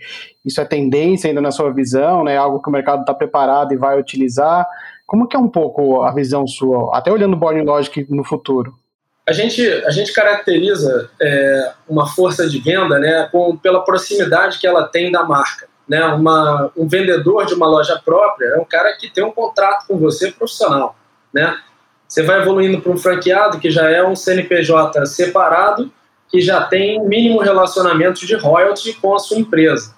Isso 0.45 0.61
é 0.61 0.65
tendência 0.65 1.27
ainda 1.27 1.41
na 1.41 1.51
sua 1.51 1.71
visão, 1.73 2.23
né? 2.23 2.37
Algo 2.37 2.61
que 2.61 2.69
o 2.69 2.71
mercado 2.71 3.01
está 3.01 3.13
preparado 3.13 3.73
e 3.73 3.77
vai 3.77 3.99
utilizar. 3.99 4.65
Como 5.05 5.27
que 5.27 5.35
é 5.35 5.39
um 5.39 5.49
pouco 5.49 6.01
a 6.01 6.13
visão 6.13 6.47
sua, 6.47 6.97
até 6.97 7.11
olhando 7.11 7.33
o 7.33 7.37
Born 7.37 7.61
Logic 7.61 8.07
no 8.09 8.23
futuro? 8.23 8.73
A 9.27 9.33
gente, 9.33 9.65
a 9.85 9.89
gente 9.89 10.11
caracteriza 10.13 11.09
é, 11.21 11.71
uma 11.87 12.07
força 12.07 12.49
de 12.49 12.59
venda 12.59 12.99
né, 12.99 13.27
com, 13.31 13.55
pela 13.57 13.83
proximidade 13.83 14.59
que 14.59 14.67
ela 14.67 14.87
tem 14.87 15.11
da 15.11 15.23
marca. 15.23 15.72
Né? 15.93 16.03
Uma, 16.05 16.71
um 16.75 16.87
vendedor 16.87 17.45
de 17.45 17.53
uma 17.53 17.67
loja 17.67 18.01
própria 18.03 18.47
é 18.47 18.57
um 18.57 18.65
cara 18.65 18.93
que 18.93 19.11
tem 19.11 19.23
um 19.23 19.29
contrato 19.29 19.85
com 19.87 19.99
você 19.99 20.31
profissional. 20.31 20.95
Né? 21.31 21.55
Você 22.07 22.23
vai 22.23 22.41
evoluindo 22.41 22.81
para 22.81 22.91
um 22.91 22.97
franqueado 22.97 23.59
que 23.59 23.69
já 23.69 23.87
é 23.87 24.03
um 24.03 24.15
CNPJ 24.15 25.05
separado, 25.05 25.93
que 26.31 26.41
já 26.41 26.63
tem 26.63 26.99
mínimo 27.07 27.39
relacionamento 27.41 28.25
de 28.25 28.35
royalty 28.35 28.93
com 28.93 29.13
a 29.13 29.19
sua 29.19 29.37
empresa. 29.37 29.93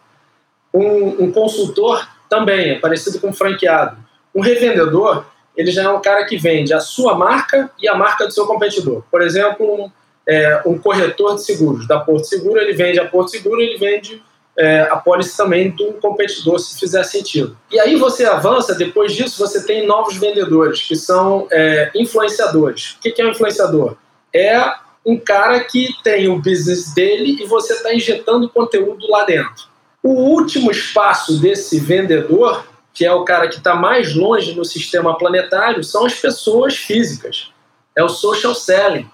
Um, 0.73 1.23
um 1.23 1.31
consultor 1.31 2.05
também 2.29 2.71
é 2.71 2.79
parecido 2.79 3.17
com 3.21 3.29
um 3.29 3.33
franqueado 3.33 4.03
um 4.35 4.41
revendedor, 4.41 5.25
ele 5.55 5.71
já 5.71 5.83
é 5.83 5.89
um 5.89 6.01
cara 6.01 6.25
que 6.25 6.35
vende 6.35 6.73
a 6.73 6.81
sua 6.81 7.15
marca 7.15 7.71
e 7.79 7.87
a 7.87 7.95
marca 7.95 8.27
do 8.27 8.33
seu 8.33 8.45
competidor. 8.45 9.01
Por 9.09 9.21
exemplo, 9.21 9.65
um, 9.65 9.89
é, 10.27 10.61
um 10.65 10.77
corretor 10.77 11.35
de 11.35 11.45
seguros 11.45 11.87
da 11.87 12.01
Porto 12.01 12.25
Seguro, 12.25 12.59
ele 12.59 12.73
vende 12.73 12.99
a 12.99 13.07
Porto 13.07 13.31
Seguro, 13.31 13.61
ele 13.61 13.77
vende 13.77 14.21
é, 14.57 14.81
a 14.89 14.95
pólice 14.97 15.35
também 15.35 15.71
do 15.71 15.93
competidor, 15.93 16.59
se 16.59 16.79
fizer 16.79 17.03
sentido. 17.03 17.57
E 17.71 17.79
aí 17.79 17.95
você 17.95 18.25
avança, 18.25 18.73
depois 18.75 19.13
disso 19.13 19.37
você 19.37 19.65
tem 19.65 19.85
novos 19.85 20.17
vendedores, 20.17 20.81
que 20.81 20.95
são 20.95 21.47
é, 21.51 21.91
influenciadores. 21.95 22.91
O 22.91 22.99
que 22.99 23.21
é 23.21 23.25
um 23.25 23.31
influenciador? 23.31 23.95
É 24.33 24.73
um 25.05 25.17
cara 25.17 25.59
que 25.59 25.89
tem 26.03 26.27
o 26.27 26.37
business 26.37 26.93
dele 26.93 27.37
e 27.41 27.45
você 27.45 27.73
está 27.73 27.93
injetando 27.93 28.49
conteúdo 28.49 29.07
lá 29.09 29.23
dentro. 29.23 29.65
O 30.01 30.11
último 30.11 30.71
espaço 30.71 31.39
desse 31.39 31.79
vendedor 31.79 32.63
que 32.95 33.05
é 33.05 33.11
o 33.11 33.25
cara 33.25 33.49
que 33.49 33.57
está 33.57 33.75
mais 33.75 34.15
longe 34.15 34.55
no 34.55 34.63
sistema 34.63 35.17
planetário, 35.17 35.83
são 35.83 36.05
as 36.05 36.15
pessoas 36.15 36.77
físicas. 36.77 37.51
É 37.93 38.01
o 38.01 38.07
social 38.07 38.55
selling. 38.55 39.07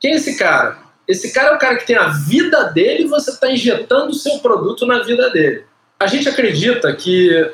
Quem 0.00 0.12
é 0.12 0.16
esse 0.16 0.38
cara? 0.38 0.78
Esse 1.10 1.32
cara 1.32 1.50
é 1.50 1.56
o 1.56 1.58
cara 1.58 1.74
que 1.74 1.88
tem 1.88 1.96
a 1.96 2.06
vida 2.06 2.62
dele 2.66 3.02
e 3.02 3.08
você 3.08 3.32
está 3.32 3.50
injetando 3.50 4.12
o 4.12 4.14
seu 4.14 4.38
produto 4.38 4.86
na 4.86 5.02
vida 5.02 5.28
dele. 5.30 5.64
A 5.98 6.06
gente 6.06 6.28
acredita 6.28 6.94
que 6.94 7.52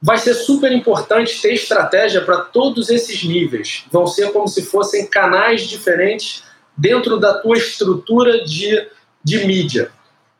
vai 0.00 0.16
ser 0.16 0.32
super 0.34 0.70
importante 0.70 1.42
ter 1.42 1.54
estratégia 1.54 2.20
para 2.20 2.42
todos 2.42 2.90
esses 2.90 3.24
níveis. 3.24 3.84
Vão 3.90 4.06
ser 4.06 4.30
como 4.32 4.46
se 4.46 4.62
fossem 4.66 5.08
canais 5.08 5.62
diferentes 5.62 6.44
dentro 6.76 7.18
da 7.18 7.34
tua 7.34 7.56
estrutura 7.56 8.44
de, 8.44 8.86
de 9.24 9.44
mídia. 9.44 9.90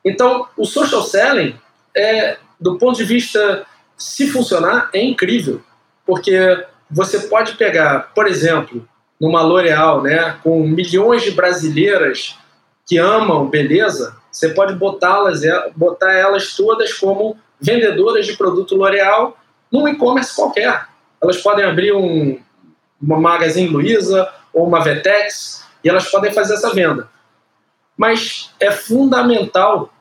Então, 0.05 0.47
o 0.57 0.64
social 0.64 1.03
selling, 1.03 1.57
é, 1.93 2.37
do 2.61 2.79
ponto 2.79 2.97
de 2.97 3.05
vista 3.05 3.67
se 3.99 4.29
funcionar, 4.29 4.90
é 4.93 5.03
incrível, 5.03 5.61
porque 6.07 6.64
você 6.88 7.19
pode 7.27 7.57
pegar, 7.57 8.12
por 8.14 8.29
exemplo, 8.29 8.88
numa 9.21 9.43
L'Oréal, 9.43 10.03
né, 10.03 10.38
com 10.45 10.64
milhões 10.69 11.25
de 11.25 11.33
brasileiras 11.33 12.37
que 12.87 12.99
amam 12.99 13.49
beleza, 13.49 14.16
você 14.31 14.49
pode 14.49 14.75
botá-las, 14.75 15.40
botar 15.77 16.12
elas 16.12 16.55
todas 16.55 16.92
como 16.92 17.38
vendedoras 17.61 18.27
de 18.27 18.37
produto 18.37 18.75
L'Oréal 18.75 19.38
num 19.70 19.88
e-commerce 19.88 20.35
qualquer. 20.35 20.87
Elas 21.23 21.38
podem 21.38 21.64
abrir 21.64 21.92
um, 21.92 22.40
uma 23.01 23.18
Magazine 23.18 23.68
Luiza 23.68 24.29
ou 24.53 24.66
uma 24.66 24.83
Vetex 24.83 25.64
e 25.83 25.88
elas 25.88 26.11
podem 26.11 26.33
fazer 26.33 26.55
essa 26.55 26.75
venda. 26.75 27.09
Mas 27.97 28.51
é 28.59 28.70
fundamental 28.70 29.92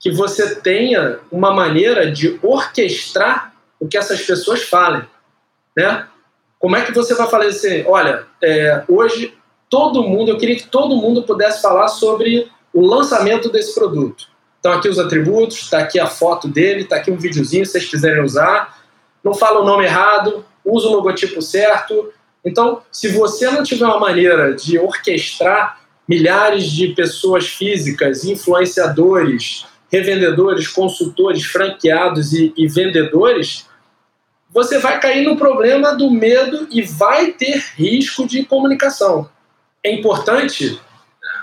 que 0.00 0.10
você 0.10 0.56
tenha 0.56 1.20
uma 1.30 1.52
maneira 1.52 2.10
de 2.10 2.38
orquestrar 2.42 3.54
o 3.80 3.88
que 3.88 3.96
essas 3.96 4.20
pessoas 4.20 4.62
falem, 4.62 5.02
né? 5.76 6.06
Como 6.58 6.76
é 6.76 6.82
que 6.82 6.92
você 6.92 7.14
vai 7.14 7.28
falar 7.28 7.46
assim, 7.46 7.84
olha, 7.86 8.26
é, 8.42 8.82
hoje 8.88 9.36
todo 9.74 10.04
mundo, 10.04 10.30
eu 10.30 10.38
queria 10.38 10.54
que 10.54 10.68
todo 10.68 10.94
mundo 10.94 11.24
pudesse 11.24 11.60
falar 11.60 11.88
sobre 11.88 12.46
o 12.72 12.86
lançamento 12.86 13.50
desse 13.50 13.74
produto. 13.74 14.28
Então 14.60 14.70
aqui 14.70 14.88
os 14.88 15.00
atributos, 15.00 15.62
está 15.62 15.80
aqui 15.80 15.98
a 15.98 16.06
foto 16.06 16.46
dele, 16.46 16.82
está 16.82 16.94
aqui 16.94 17.10
um 17.10 17.16
videozinho, 17.16 17.66
se 17.66 17.72
vocês 17.72 17.86
quiserem 17.86 18.22
usar. 18.22 18.78
Não 19.24 19.34
fala 19.34 19.62
o 19.62 19.64
nome 19.64 19.84
errado, 19.84 20.44
usa 20.64 20.86
o 20.86 20.92
logotipo 20.92 21.42
certo. 21.42 22.12
Então, 22.44 22.82
se 22.92 23.08
você 23.08 23.50
não 23.50 23.64
tiver 23.64 23.84
uma 23.84 23.98
maneira 23.98 24.54
de 24.54 24.78
orquestrar 24.78 25.80
milhares 26.08 26.70
de 26.70 26.94
pessoas 26.94 27.48
físicas, 27.48 28.24
influenciadores, 28.24 29.66
revendedores, 29.90 30.68
consultores, 30.68 31.46
franqueados 31.46 32.32
e, 32.32 32.54
e 32.56 32.68
vendedores, 32.68 33.66
você 34.52 34.78
vai 34.78 35.00
cair 35.00 35.24
no 35.24 35.36
problema 35.36 35.96
do 35.96 36.12
medo 36.12 36.68
e 36.70 36.80
vai 36.80 37.32
ter 37.32 37.60
risco 37.74 38.24
de 38.24 38.44
comunicação. 38.44 39.33
É 39.84 39.92
importante 39.92 40.80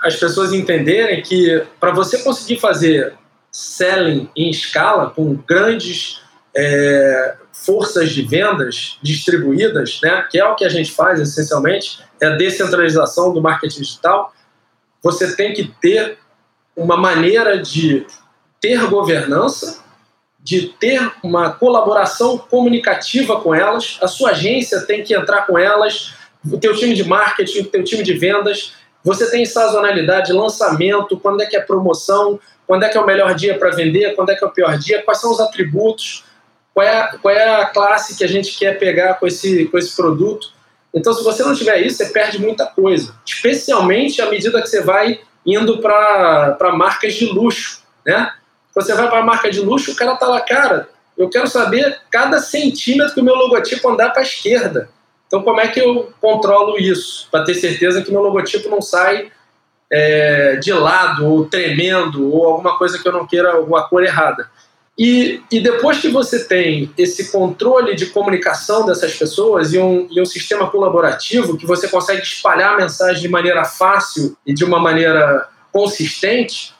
as 0.02 0.16
pessoas 0.16 0.52
entenderem 0.52 1.22
que 1.22 1.64
para 1.78 1.92
você 1.92 2.18
conseguir 2.18 2.58
fazer 2.58 3.14
selling 3.52 4.28
em 4.34 4.50
escala 4.50 5.10
com 5.10 5.34
grandes 5.34 6.20
é, 6.54 7.36
forças 7.52 8.10
de 8.10 8.22
vendas 8.22 8.98
distribuídas, 9.00 10.00
né, 10.02 10.26
que 10.30 10.40
é 10.40 10.44
o 10.44 10.56
que 10.56 10.64
a 10.64 10.68
gente 10.68 10.90
faz 10.90 11.20
essencialmente, 11.20 12.02
é 12.20 12.26
a 12.26 12.36
descentralização 12.36 13.32
do 13.32 13.40
marketing 13.40 13.80
digital, 13.80 14.34
você 15.02 15.34
tem 15.36 15.52
que 15.52 15.72
ter 15.80 16.18
uma 16.76 16.96
maneira 16.96 17.60
de 17.60 18.06
ter 18.60 18.86
governança, 18.86 19.82
de 20.40 20.68
ter 20.68 21.12
uma 21.22 21.52
colaboração 21.52 22.38
comunicativa 22.38 23.40
com 23.40 23.54
elas. 23.54 23.98
A 24.00 24.08
sua 24.08 24.30
agência 24.30 24.80
tem 24.80 25.02
que 25.04 25.14
entrar 25.14 25.46
com 25.46 25.58
elas, 25.58 26.14
o 26.50 26.58
teu 26.58 26.74
time 26.74 26.94
de 26.94 27.04
marketing, 27.04 27.60
o 27.60 27.64
teu 27.66 27.84
time 27.84 28.02
de 28.02 28.14
vendas. 28.14 28.74
Você 29.04 29.30
tem 29.30 29.44
sazonalidade, 29.44 30.32
lançamento, 30.32 31.18
quando 31.18 31.42
é 31.42 31.46
que 31.46 31.56
é 31.56 31.60
promoção, 31.60 32.38
quando 32.66 32.84
é 32.84 32.88
que 32.88 32.96
é 32.96 33.00
o 33.00 33.06
melhor 33.06 33.34
dia 33.34 33.58
para 33.58 33.70
vender, 33.70 34.14
quando 34.14 34.30
é 34.30 34.36
que 34.36 34.44
é 34.44 34.46
o 34.46 34.50
pior 34.50 34.78
dia, 34.78 35.02
quais 35.02 35.20
são 35.20 35.32
os 35.32 35.40
atributos, 35.40 36.24
qual 36.72 36.86
é, 36.86 37.10
qual 37.20 37.34
é 37.34 37.60
a 37.60 37.66
classe 37.66 38.16
que 38.16 38.24
a 38.24 38.28
gente 38.28 38.56
quer 38.58 38.78
pegar 38.78 39.14
com 39.14 39.26
esse, 39.26 39.66
com 39.66 39.76
esse 39.76 39.94
produto. 39.94 40.52
Então, 40.94 41.12
se 41.12 41.22
você 41.24 41.42
não 41.42 41.54
tiver 41.54 41.80
isso, 41.80 41.96
você 41.96 42.06
perde 42.06 42.40
muita 42.40 42.66
coisa, 42.66 43.14
especialmente 43.26 44.20
à 44.20 44.30
medida 44.30 44.60
que 44.60 44.68
você 44.68 44.82
vai 44.82 45.20
indo 45.44 45.78
para 45.80 46.72
marcas 46.76 47.14
de 47.14 47.26
luxo, 47.26 47.82
né? 48.06 48.32
Você 48.74 48.94
vai 48.94 49.08
para 49.08 49.18
a 49.18 49.22
marca 49.22 49.50
de 49.50 49.60
luxo, 49.60 49.92
o 49.92 49.96
cara 49.96 50.16
tá 50.16 50.26
lá, 50.26 50.40
cara, 50.40 50.88
eu 51.16 51.28
quero 51.28 51.46
saber 51.46 52.00
cada 52.10 52.38
centímetro 52.38 53.14
que 53.14 53.20
o 53.20 53.24
meu 53.24 53.34
logotipo 53.34 53.88
andar 53.88 54.10
para 54.10 54.20
a 54.20 54.24
esquerda. 54.24 54.88
Então, 55.32 55.42
como 55.42 55.62
é 55.62 55.68
que 55.68 55.80
eu 55.80 56.12
controlo 56.20 56.78
isso? 56.78 57.26
Para 57.30 57.42
ter 57.42 57.54
certeza 57.54 58.02
que 58.02 58.10
meu 58.10 58.20
logotipo 58.20 58.68
não 58.68 58.82
sai 58.82 59.32
é, 59.90 60.56
de 60.56 60.70
lado, 60.74 61.26
ou 61.26 61.46
tremendo, 61.46 62.30
ou 62.30 62.48
alguma 62.48 62.76
coisa 62.76 62.98
que 62.98 63.08
eu 63.08 63.12
não 63.12 63.26
queira, 63.26 63.54
alguma 63.54 63.88
cor 63.88 64.04
errada. 64.04 64.50
E, 64.98 65.40
e 65.50 65.58
depois 65.58 65.98
que 65.98 66.08
você 66.08 66.44
tem 66.44 66.92
esse 66.98 67.32
controle 67.32 67.96
de 67.96 68.10
comunicação 68.10 68.84
dessas 68.84 69.14
pessoas 69.14 69.72
e 69.72 69.78
um, 69.78 70.06
e 70.10 70.20
um 70.20 70.26
sistema 70.26 70.70
colaborativo 70.70 71.56
que 71.56 71.64
você 71.64 71.88
consegue 71.88 72.20
espalhar 72.20 72.74
a 72.74 72.76
mensagem 72.76 73.22
de 73.22 73.28
maneira 73.28 73.64
fácil 73.64 74.36
e 74.46 74.52
de 74.52 74.66
uma 74.66 74.78
maneira 74.78 75.48
consistente, 75.72 76.74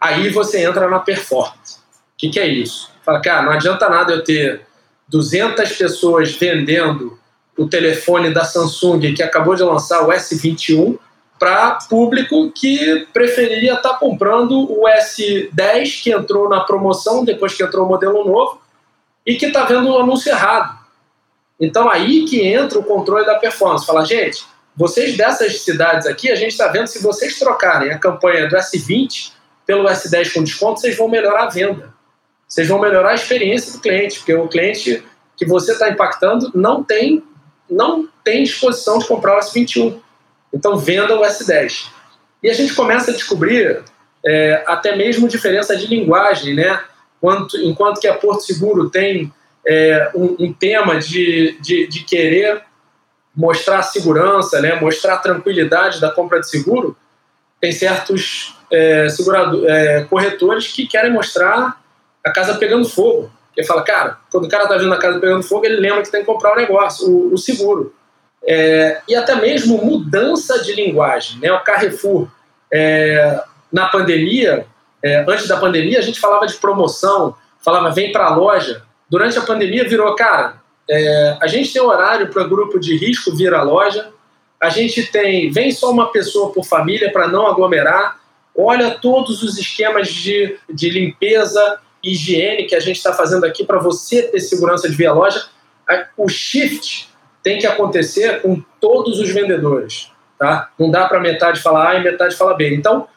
aí 0.00 0.30
você 0.30 0.64
entra 0.64 0.88
na 0.88 0.98
performance. 0.98 1.76
O 1.76 2.16
que, 2.16 2.30
que 2.30 2.40
é 2.40 2.46
isso? 2.46 2.90
Fala, 3.04 3.20
cara, 3.20 3.42
não 3.42 3.52
adianta 3.52 3.86
nada 3.86 4.14
eu 4.14 4.24
ter 4.24 4.62
200 5.08 5.70
pessoas 5.72 6.32
vendendo 6.32 7.17
o 7.58 7.68
telefone 7.68 8.32
da 8.32 8.44
Samsung 8.44 9.12
que 9.12 9.22
acabou 9.22 9.54
de 9.54 9.62
lançar 9.62 10.06
o 10.06 10.12
S21 10.12 10.96
para 11.38 11.78
público 11.88 12.50
que 12.52 13.06
preferiria 13.12 13.74
estar 13.74 13.90
tá 13.90 13.96
comprando 13.96 14.70
o 14.70 14.84
S10 14.84 16.02
que 16.02 16.12
entrou 16.12 16.48
na 16.48 16.60
promoção 16.60 17.24
depois 17.24 17.54
que 17.54 17.62
entrou 17.62 17.84
o 17.84 17.88
modelo 17.88 18.24
novo 18.24 18.60
e 19.26 19.34
que 19.34 19.46
está 19.46 19.64
vendo 19.64 19.90
o 19.90 19.98
anúncio 19.98 20.30
errado. 20.30 20.78
Então 21.60 21.90
aí 21.90 22.24
que 22.24 22.40
entra 22.46 22.78
o 22.78 22.84
controle 22.84 23.26
da 23.26 23.34
performance. 23.34 23.84
Fala, 23.84 24.04
gente, 24.04 24.44
vocês 24.76 25.16
dessas 25.16 25.60
cidades 25.62 26.06
aqui, 26.06 26.30
a 26.30 26.36
gente 26.36 26.52
está 26.52 26.68
vendo 26.68 26.86
se 26.86 27.02
vocês 27.02 27.38
trocarem 27.38 27.90
a 27.90 27.98
campanha 27.98 28.48
do 28.48 28.56
S20 28.56 29.32
pelo 29.66 29.88
S10 29.88 30.32
com 30.32 30.44
desconto, 30.44 30.80
vocês 30.80 30.96
vão 30.96 31.08
melhorar 31.08 31.44
a 31.44 31.50
venda. 31.50 31.92
Vocês 32.46 32.68
vão 32.68 32.78
melhorar 32.78 33.10
a 33.10 33.14
experiência 33.14 33.72
do 33.72 33.80
cliente, 33.80 34.18
porque 34.18 34.32
o 34.32 34.48
cliente 34.48 35.04
que 35.36 35.44
você 35.44 35.72
está 35.72 35.90
impactando 35.90 36.50
não 36.54 36.82
tem, 36.82 37.22
não 37.70 38.08
tem 38.24 38.42
disposição 38.44 38.98
de 38.98 39.06
comprar 39.06 39.36
o 39.36 39.40
S21. 39.40 40.00
Então 40.52 40.76
venda 40.76 41.14
o 41.16 41.22
S10. 41.22 41.86
E 42.42 42.50
a 42.50 42.54
gente 42.54 42.74
começa 42.74 43.10
a 43.10 43.14
descobrir 43.14 43.82
é, 44.24 44.62
até 44.66 44.96
mesmo 44.96 45.28
diferença 45.28 45.76
de 45.76 45.86
linguagem, 45.86 46.54
né? 46.54 46.80
Enquanto, 47.18 47.56
enquanto 47.58 48.00
que 48.00 48.06
a 48.06 48.14
Porto 48.14 48.42
Seguro 48.42 48.88
tem 48.88 49.32
é, 49.66 50.10
um, 50.14 50.36
um, 50.38 50.52
tema 50.52 50.98
de, 50.98 51.58
de, 51.60 51.86
de, 51.88 52.04
querer 52.04 52.62
mostrar 53.34 53.82
segurança, 53.82 54.60
né? 54.60 54.80
mostrar 54.80 55.18
tranquilidade 55.18 56.00
da 56.00 56.10
compra 56.10 56.40
de 56.40 56.48
seguro, 56.48 56.96
tem 57.60 57.72
certos 57.72 58.56
é, 58.72 59.06
é, 59.66 60.04
corretores 60.08 60.68
que 60.68 60.86
querem 60.86 61.12
mostrar 61.12 61.80
a 62.24 62.30
casa 62.30 62.54
pegando 62.54 62.88
fogo. 62.88 63.30
Ele 63.58 63.66
fala, 63.66 63.82
cara, 63.82 64.18
quando 64.30 64.44
o 64.44 64.48
cara 64.48 64.62
está 64.62 64.76
vendo 64.76 64.94
a 64.94 64.98
casa 64.98 65.18
pegando 65.18 65.42
fogo, 65.42 65.66
ele 65.66 65.80
lembra 65.80 66.02
que 66.02 66.12
tem 66.12 66.20
que 66.20 66.26
comprar 66.26 66.52
o 66.52 66.56
negócio, 66.56 67.10
o, 67.10 67.34
o 67.34 67.36
seguro 67.36 67.92
é, 68.46 69.00
e 69.08 69.16
até 69.16 69.34
mesmo 69.34 69.84
mudança 69.84 70.62
de 70.62 70.72
linguagem. 70.72 71.40
Né? 71.40 71.52
O 71.52 71.60
Carrefour, 71.60 72.28
é, 72.72 73.42
na 73.72 73.88
pandemia, 73.88 74.64
é, 75.02 75.24
antes 75.28 75.48
da 75.48 75.56
pandemia, 75.56 75.98
a 75.98 76.02
gente 76.02 76.20
falava 76.20 76.46
de 76.46 76.54
promoção, 76.54 77.34
falava 77.64 77.90
vem 77.90 78.12
para 78.12 78.26
a 78.26 78.34
loja. 78.36 78.82
Durante 79.10 79.38
a 79.38 79.42
pandemia 79.42 79.88
virou, 79.88 80.14
cara, 80.14 80.60
é, 80.88 81.36
a 81.40 81.46
gente 81.46 81.72
tem 81.72 81.82
horário 81.82 82.28
para 82.28 82.44
grupo 82.44 82.78
de 82.78 82.96
risco 82.96 83.34
vir 83.34 83.52
à 83.52 83.62
loja, 83.62 84.10
a 84.60 84.68
gente 84.68 85.04
tem, 85.06 85.50
vem 85.50 85.70
só 85.70 85.90
uma 85.90 86.10
pessoa 86.10 86.52
por 86.52 86.64
família 86.64 87.12
para 87.12 87.28
não 87.28 87.46
aglomerar, 87.46 88.18
olha 88.56 88.98
todos 88.98 89.42
os 89.42 89.58
esquemas 89.58 90.08
de, 90.08 90.58
de 90.68 90.90
limpeza, 90.90 91.80
higiene 92.02 92.64
que 92.64 92.74
a 92.74 92.80
gente 92.80 92.96
está 92.96 93.12
fazendo 93.12 93.44
aqui 93.44 93.64
para 93.64 93.78
você 93.78 94.22
ter 94.22 94.40
segurança 94.40 94.88
de 94.88 94.96
vir 94.96 95.06
à 95.06 95.12
loja. 95.12 95.46
O 96.16 96.28
shift 96.28 97.08
tem 97.42 97.58
que 97.58 97.66
acontecer 97.66 98.42
com 98.42 98.62
todos 98.80 99.18
os 99.18 99.30
vendedores. 99.30 100.10
Tá? 100.38 100.70
Não 100.78 100.90
dá 100.90 101.08
para 101.08 101.20
metade 101.20 101.60
falar 101.60 101.90
A 101.90 101.94
e 101.96 102.04
metade 102.04 102.36
falar 102.36 102.54
B. 102.54 102.74
Então, 102.74 103.08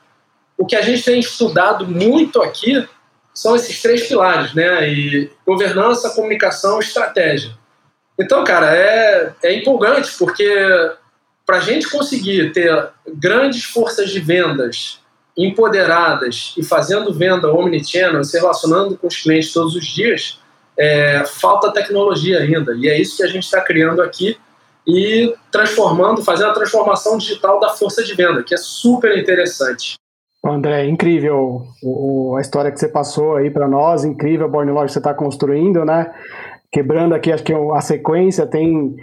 o 0.57 0.65
que 0.65 0.75
a 0.75 0.81
gente 0.81 1.03
tem 1.03 1.19
estudado 1.19 1.85
muito 1.85 2.41
aqui 2.41 2.87
são 3.33 3.55
esses 3.55 3.81
três 3.81 4.07
pilares, 4.07 4.53
né? 4.53 4.89
E 4.89 5.31
governança, 5.45 6.09
comunicação, 6.11 6.79
estratégia. 6.79 7.51
Então, 8.19 8.43
cara, 8.43 8.75
é, 8.75 9.33
é 9.43 9.53
empolgante 9.53 10.11
porque 10.17 10.47
para 11.45 11.57
a 11.57 11.61
gente 11.61 11.89
conseguir 11.89 12.53
ter 12.53 12.89
grandes 13.07 13.63
forças 13.63 14.09
de 14.09 14.19
vendas 14.19 15.00
empoderadas 15.37 16.53
e 16.57 16.63
fazendo 16.63 17.13
venda 17.13 17.51
omnichannel, 17.51 18.23
se 18.23 18.37
relacionando 18.37 18.97
com 18.97 19.07
os 19.07 19.17
clientes 19.17 19.53
todos 19.53 19.75
os 19.75 19.85
dias, 19.85 20.39
é, 20.77 21.23
falta 21.25 21.71
tecnologia 21.71 22.39
ainda. 22.39 22.73
E 22.73 22.87
é 22.89 22.99
isso 22.99 23.17
que 23.17 23.23
a 23.23 23.27
gente 23.27 23.43
está 23.43 23.61
criando 23.61 24.01
aqui 24.01 24.37
e 24.87 25.33
transformando, 25.51 26.23
fazendo 26.23 26.49
a 26.49 26.53
transformação 26.53 27.17
digital 27.17 27.59
da 27.59 27.69
força 27.69 28.03
de 28.03 28.15
venda, 28.15 28.43
que 28.43 28.53
é 28.53 28.57
super 28.57 29.17
interessante. 29.17 29.95
André, 30.43 30.87
incrível 30.87 31.67
o, 31.83 32.35
a 32.35 32.41
história 32.41 32.71
que 32.71 32.79
você 32.79 32.87
passou 32.87 33.35
aí 33.35 33.51
para 33.51 33.67
nós, 33.67 34.03
incrível 34.03 34.47
a 34.47 34.49
Born 34.49 34.71
Lodge 34.71 34.87
que 34.87 34.93
você 34.93 34.99
está 34.99 35.13
construindo, 35.13 35.85
né? 35.85 36.11
Quebrando 36.71 37.13
aqui, 37.13 37.31
acho 37.31 37.43
que 37.43 37.53
a 37.53 37.81
sequência 37.81 38.47
tem. 38.47 38.95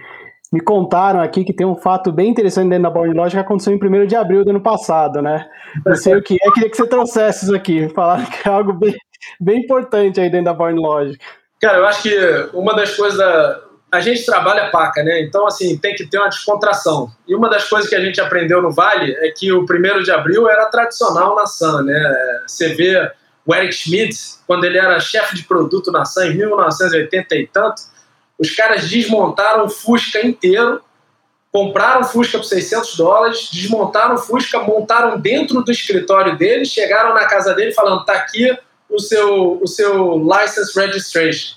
Me 0.53 0.61
contaram 0.61 1.21
aqui 1.21 1.45
que 1.45 1.53
tem 1.53 1.67
um 1.67 1.77
fato 1.77 2.11
bem 2.11 2.31
interessante 2.31 2.71
dentro 2.71 2.85
da 2.85 2.91
Born 2.91 3.13
Lodge 3.13 3.37
que 3.37 3.41
aconteceu 3.41 3.73
em 3.73 3.77
1 3.77 4.07
de 4.07 4.17
abril 4.17 4.45
do 4.45 4.51
ano 4.51 4.63
passado, 4.63 5.21
né? 5.21 5.47
Não 5.85 5.95
sei 5.95 6.17
o 6.17 6.23
que 6.23 6.39
é, 6.41 6.51
queria 6.53 6.71
que 6.71 6.77
você 6.77 6.87
trouxesse 6.87 7.45
isso 7.45 7.55
aqui, 7.55 7.89
falar 7.91 8.25
que 8.31 8.49
é 8.49 8.53
algo 8.53 8.73
bem, 8.73 8.97
bem 9.39 9.61
importante 9.61 10.21
aí 10.21 10.31
dentro 10.31 10.47
da 10.47 10.55
Born 10.55 10.81
Lodge. 10.81 11.19
Cara, 11.61 11.79
eu 11.79 11.87
acho 11.87 12.03
que 12.03 12.49
uma 12.55 12.75
das 12.75 12.95
coisas. 12.97 13.21
A 13.91 14.01
gente 14.01 14.27
trabalha 14.27 14.71
paca, 14.71 15.03
né? 15.03 15.23
Então, 15.23 15.47
assim, 15.47 15.79
tem 15.79 15.95
que 15.95 16.07
ter 16.07 16.19
uma 16.19 16.29
descontração. 16.29 17.11
E 17.27 17.35
uma 17.35 17.49
das 17.49 17.67
coisas 17.67 17.89
que 17.89 17.97
a 17.97 18.01
gente 18.05 18.21
aprendeu 18.21 18.61
no 18.61 18.71
Vale 18.71 19.15
é 19.15 19.31
que 19.31 19.51
o 19.51 19.65
primeiro 19.65 20.03
de 20.03 20.11
abril 20.11 20.47
era 20.47 20.67
tradicional 20.67 21.35
na 21.35 21.47
Sun, 21.47 21.85
né? 21.85 22.17
Você 22.47 22.75
vê 22.75 23.11
o 23.47 23.55
Eric 23.55 23.73
Schmidt, 23.75 24.15
quando 24.47 24.65
ele 24.65 24.77
era 24.77 25.01
chefe 25.01 25.35
de 25.35 25.45
produto 25.45 25.91
na 25.91 26.05
Sun 26.05 26.25
em 26.25 26.37
1980 26.37 27.35
e 27.35 27.47
tanto, 27.47 27.81
os 28.39 28.55
caras 28.55 28.89
desmontaram 28.89 29.65
o 29.65 29.69
Fusca 29.69 30.25
inteiro, 30.25 30.81
compraram 31.53 32.03
o 32.03 32.05
Fusca 32.05 32.39
por 32.39 32.45
600 32.45 32.97
dólares, 32.97 33.49
desmontaram 33.53 34.15
o 34.15 34.19
Fusca, 34.19 34.61
montaram 34.61 35.19
dentro 35.19 35.63
do 35.63 35.73
escritório 35.73 36.37
dele, 36.37 36.65
chegaram 36.65 37.15
na 37.15 37.27
casa 37.27 37.55
dele 37.55 37.73
falando: 37.73 38.05
tá 38.05 38.15
aqui 38.15 38.57
o 38.89 38.99
seu, 38.99 39.59
o 39.61 39.67
seu 39.67 40.19
license 40.19 40.79
registration. 40.79 41.57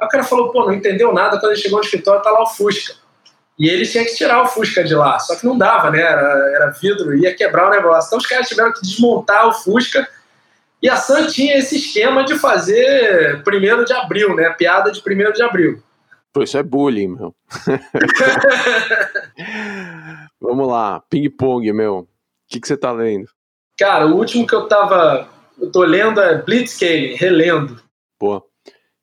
Aí 0.00 0.06
o 0.06 0.08
cara 0.08 0.24
falou, 0.24 0.50
pô, 0.50 0.64
não 0.66 0.72
entendeu 0.72 1.12
nada, 1.12 1.38
quando 1.38 1.52
ele 1.52 1.60
chegou 1.60 1.78
no 1.78 1.84
escritório 1.84 2.22
tá 2.22 2.30
lá 2.30 2.42
o 2.42 2.46
Fusca. 2.46 2.94
E 3.58 3.68
ele 3.68 3.86
tinha 3.86 4.04
que 4.04 4.14
tirar 4.14 4.42
o 4.42 4.48
Fusca 4.48 4.82
de 4.82 4.94
lá, 4.94 5.18
só 5.18 5.36
que 5.36 5.46
não 5.46 5.56
dava, 5.56 5.90
né? 5.90 6.00
Era, 6.00 6.52
era 6.54 6.70
vidro, 6.70 7.14
ia 7.16 7.34
quebrar 7.34 7.68
o 7.68 7.70
negócio. 7.70 8.08
Então 8.08 8.18
os 8.18 8.26
caras 8.26 8.48
tiveram 8.48 8.72
que 8.72 8.82
desmontar 8.82 9.46
o 9.46 9.52
Fusca. 9.52 10.08
E 10.82 10.88
a 10.88 10.96
Sam 10.96 11.28
tinha 11.28 11.56
esse 11.56 11.76
esquema 11.76 12.24
de 12.24 12.36
fazer 12.36 13.42
primeiro 13.44 13.84
de 13.84 13.92
abril, 13.92 14.34
né? 14.34 14.50
Piada 14.50 14.90
de 14.90 15.00
primeiro 15.00 15.32
de 15.32 15.42
abril. 15.42 15.80
Pô, 16.32 16.42
isso 16.42 16.56
é 16.56 16.62
bullying, 16.62 17.08
meu. 17.08 17.34
Vamos 20.40 20.68
lá, 20.68 21.02
ping-pong, 21.10 21.70
meu. 21.72 21.98
O 21.98 22.08
que, 22.48 22.60
que 22.60 22.66
você 22.66 22.76
tá 22.76 22.90
lendo? 22.90 23.28
Cara, 23.78 24.06
o 24.06 24.16
último 24.16 24.46
que 24.46 24.54
eu 24.54 24.66
tava 24.66 25.28
eu 25.60 25.70
tô 25.70 25.84
lendo 25.84 26.20
é 26.20 26.42
Blitzscaling, 26.42 27.14
relendo. 27.14 27.80
Pô, 28.18 28.42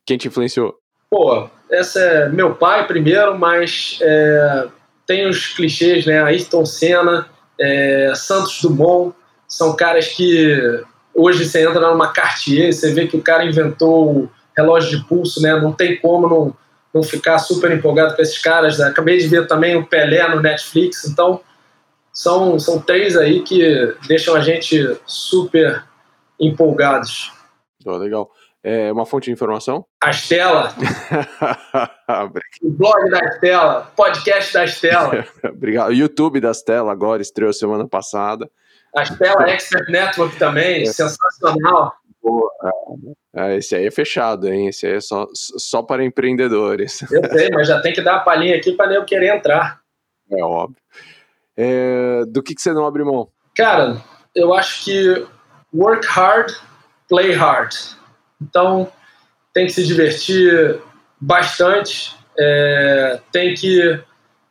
quem 0.05 0.17
te 0.17 0.27
influenciou? 0.27 0.75
Pô, 1.09 1.49
essa 1.71 1.99
é 1.99 2.29
meu 2.29 2.55
pai 2.55 2.87
primeiro, 2.87 3.37
mas 3.37 3.99
é, 4.01 4.67
tem 5.05 5.27
os 5.27 5.47
clichês, 5.47 6.05
né? 6.05 6.21
Ayrton 6.21 6.65
Senna, 6.65 7.27
é, 7.59 8.11
Santos 8.15 8.61
Dumont, 8.61 9.15
são 9.47 9.75
caras 9.75 10.09
que 10.09 10.83
hoje 11.13 11.45
você 11.45 11.65
entra 11.65 11.89
numa 11.89 12.11
Cartier, 12.11 12.73
você 12.73 12.93
vê 12.93 13.07
que 13.07 13.17
o 13.17 13.21
cara 13.21 13.45
inventou 13.45 14.11
o 14.11 14.29
relógio 14.55 14.97
de 14.97 15.05
pulso, 15.05 15.41
né? 15.41 15.59
Não 15.59 15.71
tem 15.71 15.97
como 15.97 16.27
não, 16.27 16.55
não 16.93 17.03
ficar 17.03 17.39
super 17.39 17.71
empolgado 17.71 18.15
com 18.15 18.21
esses 18.21 18.37
caras. 18.37 18.77
Né? 18.77 18.87
Acabei 18.87 19.17
de 19.17 19.27
ver 19.27 19.47
também 19.47 19.75
o 19.75 19.85
Pelé 19.85 20.27
no 20.27 20.41
Netflix, 20.41 21.05
então 21.05 21.41
são, 22.11 22.59
são 22.59 22.79
três 22.81 23.15
aí 23.15 23.41
que 23.41 23.95
deixam 24.07 24.35
a 24.35 24.41
gente 24.41 24.99
super 25.05 25.83
empolgados. 26.39 27.31
Oh, 27.85 27.97
legal. 27.97 28.29
É 28.61 28.91
uma 28.91 29.05
fonte 29.05 29.25
de 29.25 29.31
informação? 29.31 29.85
A 30.03 30.09
Estela. 30.09 30.73
o 32.61 32.69
blog 32.71 33.09
da 33.09 33.19
Estela, 33.19 33.91
podcast 33.95 34.53
da 34.53 34.65
Estela. 34.65 35.25
Obrigado. 35.49 35.93
YouTube 35.93 36.41
da 36.41 36.51
Estela 36.51 36.91
agora 36.91 37.21
estreou 37.21 37.53
semana 37.53 37.87
passada. 37.87 38.49
A 38.93 39.03
Estela 39.03 39.49
Expert 39.49 39.89
Network 39.89 40.37
também, 40.37 40.83
é. 40.83 40.85
sensacional. 40.87 41.93
É, 43.35 43.57
esse 43.57 43.75
aí 43.75 43.85
é 43.85 43.91
fechado, 43.91 44.47
hein? 44.47 44.67
Esse 44.67 44.87
aí 44.87 44.93
é 44.93 45.01
só, 45.01 45.27
só 45.33 45.83
para 45.83 46.03
empreendedores. 46.03 47.01
Eu 47.11 47.23
sei, 47.29 47.49
mas 47.49 47.67
já 47.67 47.79
tem 47.79 47.93
que 47.93 48.01
dar 48.01 48.13
uma 48.13 48.23
palhinha 48.23 48.55
aqui 48.55 48.73
para 48.73 48.93
eu 48.93 49.05
querer 49.05 49.35
entrar. 49.35 49.79
É 50.31 50.43
óbvio. 50.43 50.81
É, 51.55 52.23
do 52.27 52.41
que, 52.41 52.55
que 52.55 52.61
você 52.61 52.73
não 52.73 52.85
abre 52.85 53.03
mão? 53.03 53.29
Cara, 53.55 54.01
eu 54.35 54.53
acho 54.53 54.85
que 54.85 55.27
work 55.73 56.05
hard, 56.07 56.51
play 57.07 57.33
hard. 57.33 57.73
Então, 58.41 58.91
tem 59.53 59.65
que 59.65 59.73
se 59.73 59.85
divertir 59.85 60.79
bastante, 61.19 62.15
é, 62.37 63.19
tem 63.31 63.53
que 63.53 63.99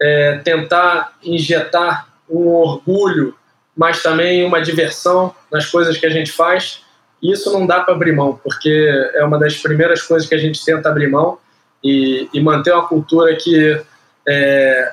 é, 0.01 0.39
tentar 0.39 1.17
injetar 1.23 2.09
um 2.29 2.49
orgulho 2.49 3.35
mas 3.79 4.03
também 4.03 4.45
uma 4.45 4.61
diversão 4.61 5.33
nas 5.53 5.67
coisas 5.67 5.97
que 5.97 6.05
a 6.05 6.11
gente 6.11 6.33
faz. 6.33 6.83
E 7.23 7.33
isso 7.33 7.53
não 7.53 7.67
dá 7.67 7.81
para 7.81 7.95
abrir 7.95 8.13
mão, 8.13 8.39
porque 8.43 9.11
é 9.15 9.25
uma 9.25 9.39
das 9.39 9.57
primeiras 9.57 10.03
coisas 10.03 10.29
que 10.29 10.35
a 10.35 10.39
gente 10.39 10.65
tenta 10.65 10.89
abrir 10.89 11.09
mão 11.09 11.39
e, 11.83 12.29
e 12.33 12.41
manter 12.41 12.73
uma 12.73 12.87
cultura 12.87 13.35
que, 13.37 13.81
é, 14.27 14.93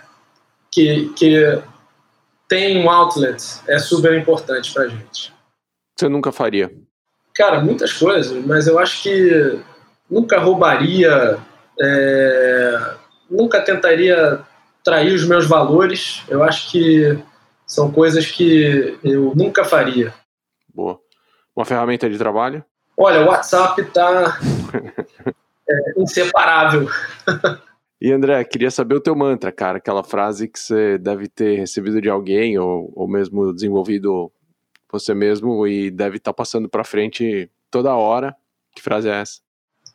que, 0.72 1.10
que 1.16 1.62
tem 2.48 2.84
um 2.84 2.90
outlet 2.90 3.62
é 3.68 3.78
super 3.80 4.18
importante 4.18 4.74
para 4.74 4.84
a 4.84 4.88
gente. 4.88 5.34
Você 5.96 6.10
nunca 6.10 6.32
faria? 6.32 6.72
Cara, 7.34 7.60
muitas 7.62 7.94
coisas, 7.94 8.44
mas 8.46 8.68
eu 8.68 8.80
acho 8.80 9.04
que 9.04 9.60
nunca 10.10 10.40
roubaria, 10.40 11.38
é, 11.80 12.94
nunca 13.30 13.62
tentaria 13.62 14.40
trair 14.84 15.14
os 15.14 15.26
meus 15.26 15.46
valores. 15.46 16.24
Eu 16.28 16.44
acho 16.44 16.72
que 16.72 17.18
são 17.66 17.92
coisas 17.92 18.30
que 18.30 18.98
eu 19.04 19.34
nunca 19.36 19.66
faria. 19.66 20.14
Boa. 20.74 21.00
Uma 21.56 21.66
ferramenta 21.66 22.10
de 22.10 22.18
trabalho? 22.18 22.64
Olha, 22.98 23.22
o 23.22 23.28
WhatsApp 23.28 23.82
está 23.82 24.38
é, 25.68 26.02
inseparável. 26.02 26.88
E 28.00 28.12
André, 28.12 28.44
queria 28.44 28.70
saber 28.70 28.96
o 28.96 29.02
teu 29.02 29.16
mantra, 29.16 29.52
cara, 29.52 29.78
aquela 29.78 30.04
frase 30.04 30.48
que 30.48 30.60
você 30.60 30.98
deve 30.98 31.28
ter 31.28 31.58
recebido 31.58 32.02
de 32.02 32.10
alguém 32.10 32.58
ou, 32.58 32.92
ou 32.96 33.08
mesmo 33.08 33.54
desenvolvido 33.54 34.32
você 34.92 35.14
mesmo 35.14 35.66
e 35.68 35.92
deve 35.92 36.18
estar 36.18 36.32
tá 36.32 36.36
passando 36.36 36.70
para 36.70 36.84
frente 36.84 37.50
toda 37.72 37.96
hora. 37.96 38.36
Que 38.74 38.82
frase 38.82 39.10
é 39.10 39.22
essa? 39.22 39.40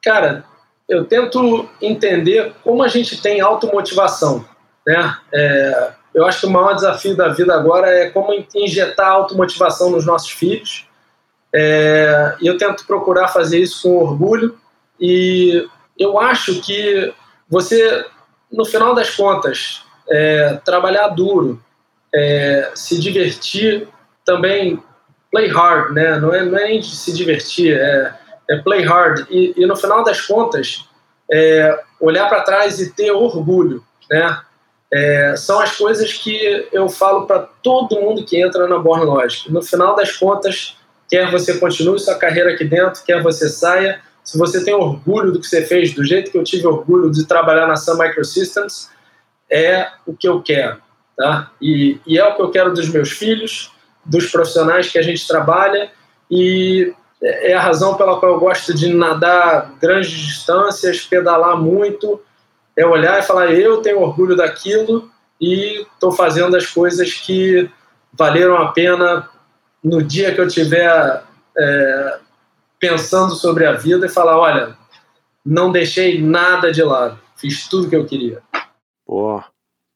Cara, 0.02 0.44
eu 0.88 1.04
tento 1.04 1.68
entender 1.80 2.54
como 2.64 2.82
a 2.82 2.88
gente 2.88 3.20
tem 3.20 3.40
automotivação, 3.40 4.44
né? 4.86 5.16
É, 5.32 5.92
eu 6.14 6.26
acho 6.26 6.40
que 6.40 6.46
o 6.46 6.50
maior 6.50 6.74
desafio 6.74 7.16
da 7.16 7.28
vida 7.28 7.54
agora 7.54 7.88
é 7.88 8.10
como 8.10 8.32
injetar 8.54 9.08
automotivação 9.08 9.90
nos 9.90 10.04
nossos 10.04 10.30
filhos. 10.30 10.88
É, 11.54 12.36
eu 12.42 12.56
tento 12.56 12.86
procurar 12.86 13.28
fazer 13.28 13.58
isso 13.58 13.82
com 13.82 13.96
orgulho. 13.96 14.58
E 15.00 15.66
eu 15.98 16.18
acho 16.18 16.60
que 16.60 17.12
você, 17.48 18.04
no 18.50 18.64
final 18.64 18.94
das 18.94 19.14
contas, 19.14 19.82
é, 20.08 20.60
trabalhar 20.64 21.08
duro, 21.08 21.62
é, 22.14 22.70
se 22.74 23.00
divertir 23.00 23.88
também, 24.24 24.82
play 25.30 25.48
hard, 25.48 25.92
né? 25.92 26.18
Não 26.18 26.34
é, 26.34 26.44
não 26.44 26.58
é 26.58 26.64
nem 26.64 26.82
se 26.82 27.12
divertir, 27.12 27.76
é, 27.76 28.14
é 28.50 28.56
play 28.58 28.84
hard. 28.84 29.26
E, 29.30 29.54
e, 29.56 29.66
no 29.66 29.76
final 29.76 30.02
das 30.02 30.20
contas, 30.20 30.84
é, 31.30 31.80
olhar 32.00 32.28
para 32.28 32.42
trás 32.42 32.80
e 32.80 32.92
ter 32.92 33.12
orgulho, 33.12 33.84
né? 34.10 34.40
É, 34.92 35.36
são 35.36 35.60
as 35.60 35.76
coisas 35.76 36.12
que 36.14 36.68
eu 36.72 36.88
falo 36.88 37.24
para 37.24 37.38
todo 37.62 38.00
mundo 38.00 38.24
que 38.24 38.42
entra 38.42 38.66
na 38.66 38.76
Born 38.76 39.04
Logic. 39.04 39.50
No 39.50 39.62
final 39.62 39.94
das 39.94 40.16
contas, 40.16 40.76
quer 41.10 41.30
você 41.30 41.58
continue 41.58 41.98
sua 41.98 42.14
carreira 42.14 42.52
aqui 42.52 42.64
dentro, 42.64 43.02
quer 43.04 43.20
você 43.22 43.48
saia, 43.48 44.00
se 44.22 44.38
você 44.38 44.64
tem 44.64 44.72
orgulho 44.72 45.32
do 45.32 45.40
que 45.40 45.46
você 45.46 45.66
fez, 45.66 45.92
do 45.92 46.04
jeito 46.04 46.30
que 46.30 46.38
eu 46.38 46.44
tive 46.44 46.66
orgulho 46.66 47.10
de 47.10 47.26
trabalhar 47.26 47.66
na 47.66 47.76
Sun 47.76 47.98
Microsystems, 47.98 48.88
é 49.50 49.88
o 50.06 50.14
que 50.14 50.28
eu 50.28 50.40
quero. 50.40 50.80
Tá? 51.16 51.50
E, 51.60 51.98
e 52.06 52.16
é 52.16 52.24
o 52.24 52.36
que 52.36 52.42
eu 52.42 52.50
quero 52.50 52.72
dos 52.72 52.88
meus 52.88 53.10
filhos, 53.10 53.72
dos 54.04 54.30
profissionais 54.30 54.88
que 54.88 54.98
a 54.98 55.02
gente 55.02 55.26
trabalha, 55.26 55.90
e 56.30 56.94
é 57.20 57.52
a 57.52 57.60
razão 57.60 57.96
pela 57.96 58.18
qual 58.18 58.32
eu 58.32 58.40
gosto 58.40 58.72
de 58.72 58.94
nadar 58.94 59.74
grandes 59.80 60.10
distâncias, 60.10 61.00
pedalar 61.00 61.56
muito, 61.56 62.20
é 62.76 62.86
olhar 62.86 63.18
e 63.18 63.22
falar: 63.22 63.52
eu 63.52 63.82
tenho 63.82 64.00
orgulho 64.00 64.36
daquilo 64.36 65.10
e 65.40 65.82
estou 65.92 66.12
fazendo 66.12 66.56
as 66.56 66.66
coisas 66.66 67.12
que 67.12 67.68
valeram 68.12 68.56
a 68.56 68.72
pena 68.72 69.28
no 69.82 70.02
dia 70.02 70.34
que 70.34 70.40
eu 70.40 70.48
tiver 70.48 71.22
é, 71.56 72.18
pensando 72.78 73.34
sobre 73.34 73.66
a 73.66 73.72
vida 73.72 74.06
e 74.06 74.08
falar: 74.10 74.38
olha, 74.38 74.76
não 75.44 75.72
deixei 75.72 76.20
nada 76.20 76.72
de 76.72 76.82
lado, 76.82 77.18
fiz 77.36 77.68
tudo 77.68 77.88
que 77.88 77.96
eu 77.96 78.06
queria. 78.06 78.42
Boa. 79.06 79.44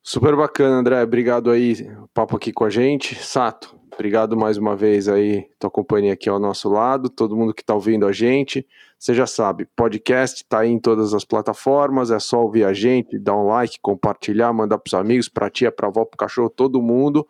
Super 0.06 0.36
bacana, 0.36 0.76
André. 0.76 1.02
Obrigado 1.02 1.50
aí, 1.50 1.88
papo 2.12 2.36
aqui 2.36 2.52
com 2.52 2.64
a 2.64 2.70
gente. 2.70 3.14
Sato, 3.14 3.74
obrigado 3.90 4.36
mais 4.36 4.58
uma 4.58 4.76
vez 4.76 5.08
aí, 5.08 5.46
tua 5.58 5.70
companhia 5.70 6.12
aqui 6.12 6.28
ao 6.28 6.38
nosso 6.38 6.68
lado, 6.68 7.08
todo 7.08 7.34
mundo 7.34 7.54
que 7.54 7.62
está 7.62 7.72
ouvindo 7.74 8.06
a 8.06 8.12
gente. 8.12 8.66
Você 8.98 9.14
já 9.14 9.26
sabe, 9.26 9.66
podcast 9.74 10.42
está 10.42 10.60
aí 10.60 10.70
em 10.70 10.78
todas 10.78 11.14
as 11.14 11.24
plataformas, 11.24 12.10
é 12.10 12.18
só 12.18 12.42
ouvir 12.42 12.64
a 12.64 12.74
gente, 12.74 13.18
dar 13.18 13.34
um 13.34 13.46
like, 13.46 13.78
compartilhar, 13.80 14.52
mandar 14.52 14.78
para 14.78 14.88
os 14.88 14.94
amigos, 14.94 15.28
para 15.28 15.48
tia, 15.48 15.72
para 15.72 15.88
avó, 15.88 16.04
para 16.04 16.18
cachorro, 16.18 16.50
todo 16.50 16.82
mundo. 16.82 17.26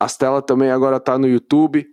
As 0.00 0.16
telas 0.16 0.42
também 0.46 0.70
agora 0.70 0.98
tá 0.98 1.18
no 1.18 1.28
YouTube 1.28 1.86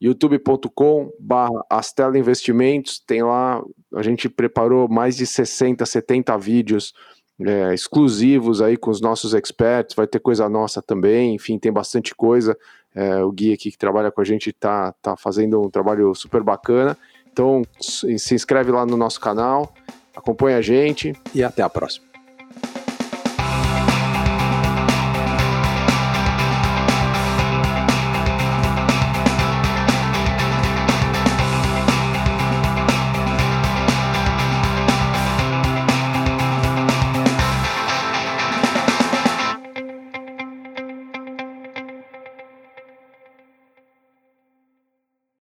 youtube.com 0.00 1.12
barra 1.20 1.62
Astela 1.68 2.18
Investimentos, 2.18 2.98
tem 3.06 3.22
lá, 3.22 3.62
a 3.94 4.02
gente 4.02 4.28
preparou 4.28 4.88
mais 4.88 5.16
de 5.16 5.26
60, 5.26 5.84
70 5.84 6.38
vídeos 6.38 6.94
é, 7.38 7.74
exclusivos 7.74 8.62
aí 8.62 8.76
com 8.76 8.90
os 8.90 9.00
nossos 9.00 9.34
experts, 9.34 9.94
vai 9.94 10.06
ter 10.06 10.18
coisa 10.18 10.48
nossa 10.48 10.80
também, 10.80 11.34
enfim, 11.34 11.58
tem 11.58 11.70
bastante 11.70 12.14
coisa, 12.14 12.56
é, 12.94 13.22
o 13.22 13.30
Gui 13.30 13.52
aqui 13.52 13.70
que 13.70 13.78
trabalha 13.78 14.10
com 14.10 14.20
a 14.20 14.24
gente 14.24 14.52
tá, 14.52 14.92
tá 15.02 15.16
fazendo 15.16 15.60
um 15.60 15.70
trabalho 15.70 16.14
super 16.14 16.42
bacana, 16.42 16.96
então 17.30 17.62
se 17.80 18.34
inscreve 18.34 18.72
lá 18.72 18.86
no 18.86 18.96
nosso 18.96 19.20
canal, 19.20 19.72
acompanha 20.16 20.58
a 20.58 20.62
gente 20.62 21.12
e 21.34 21.44
até 21.44 21.62
a 21.62 21.68
próxima. 21.68 22.09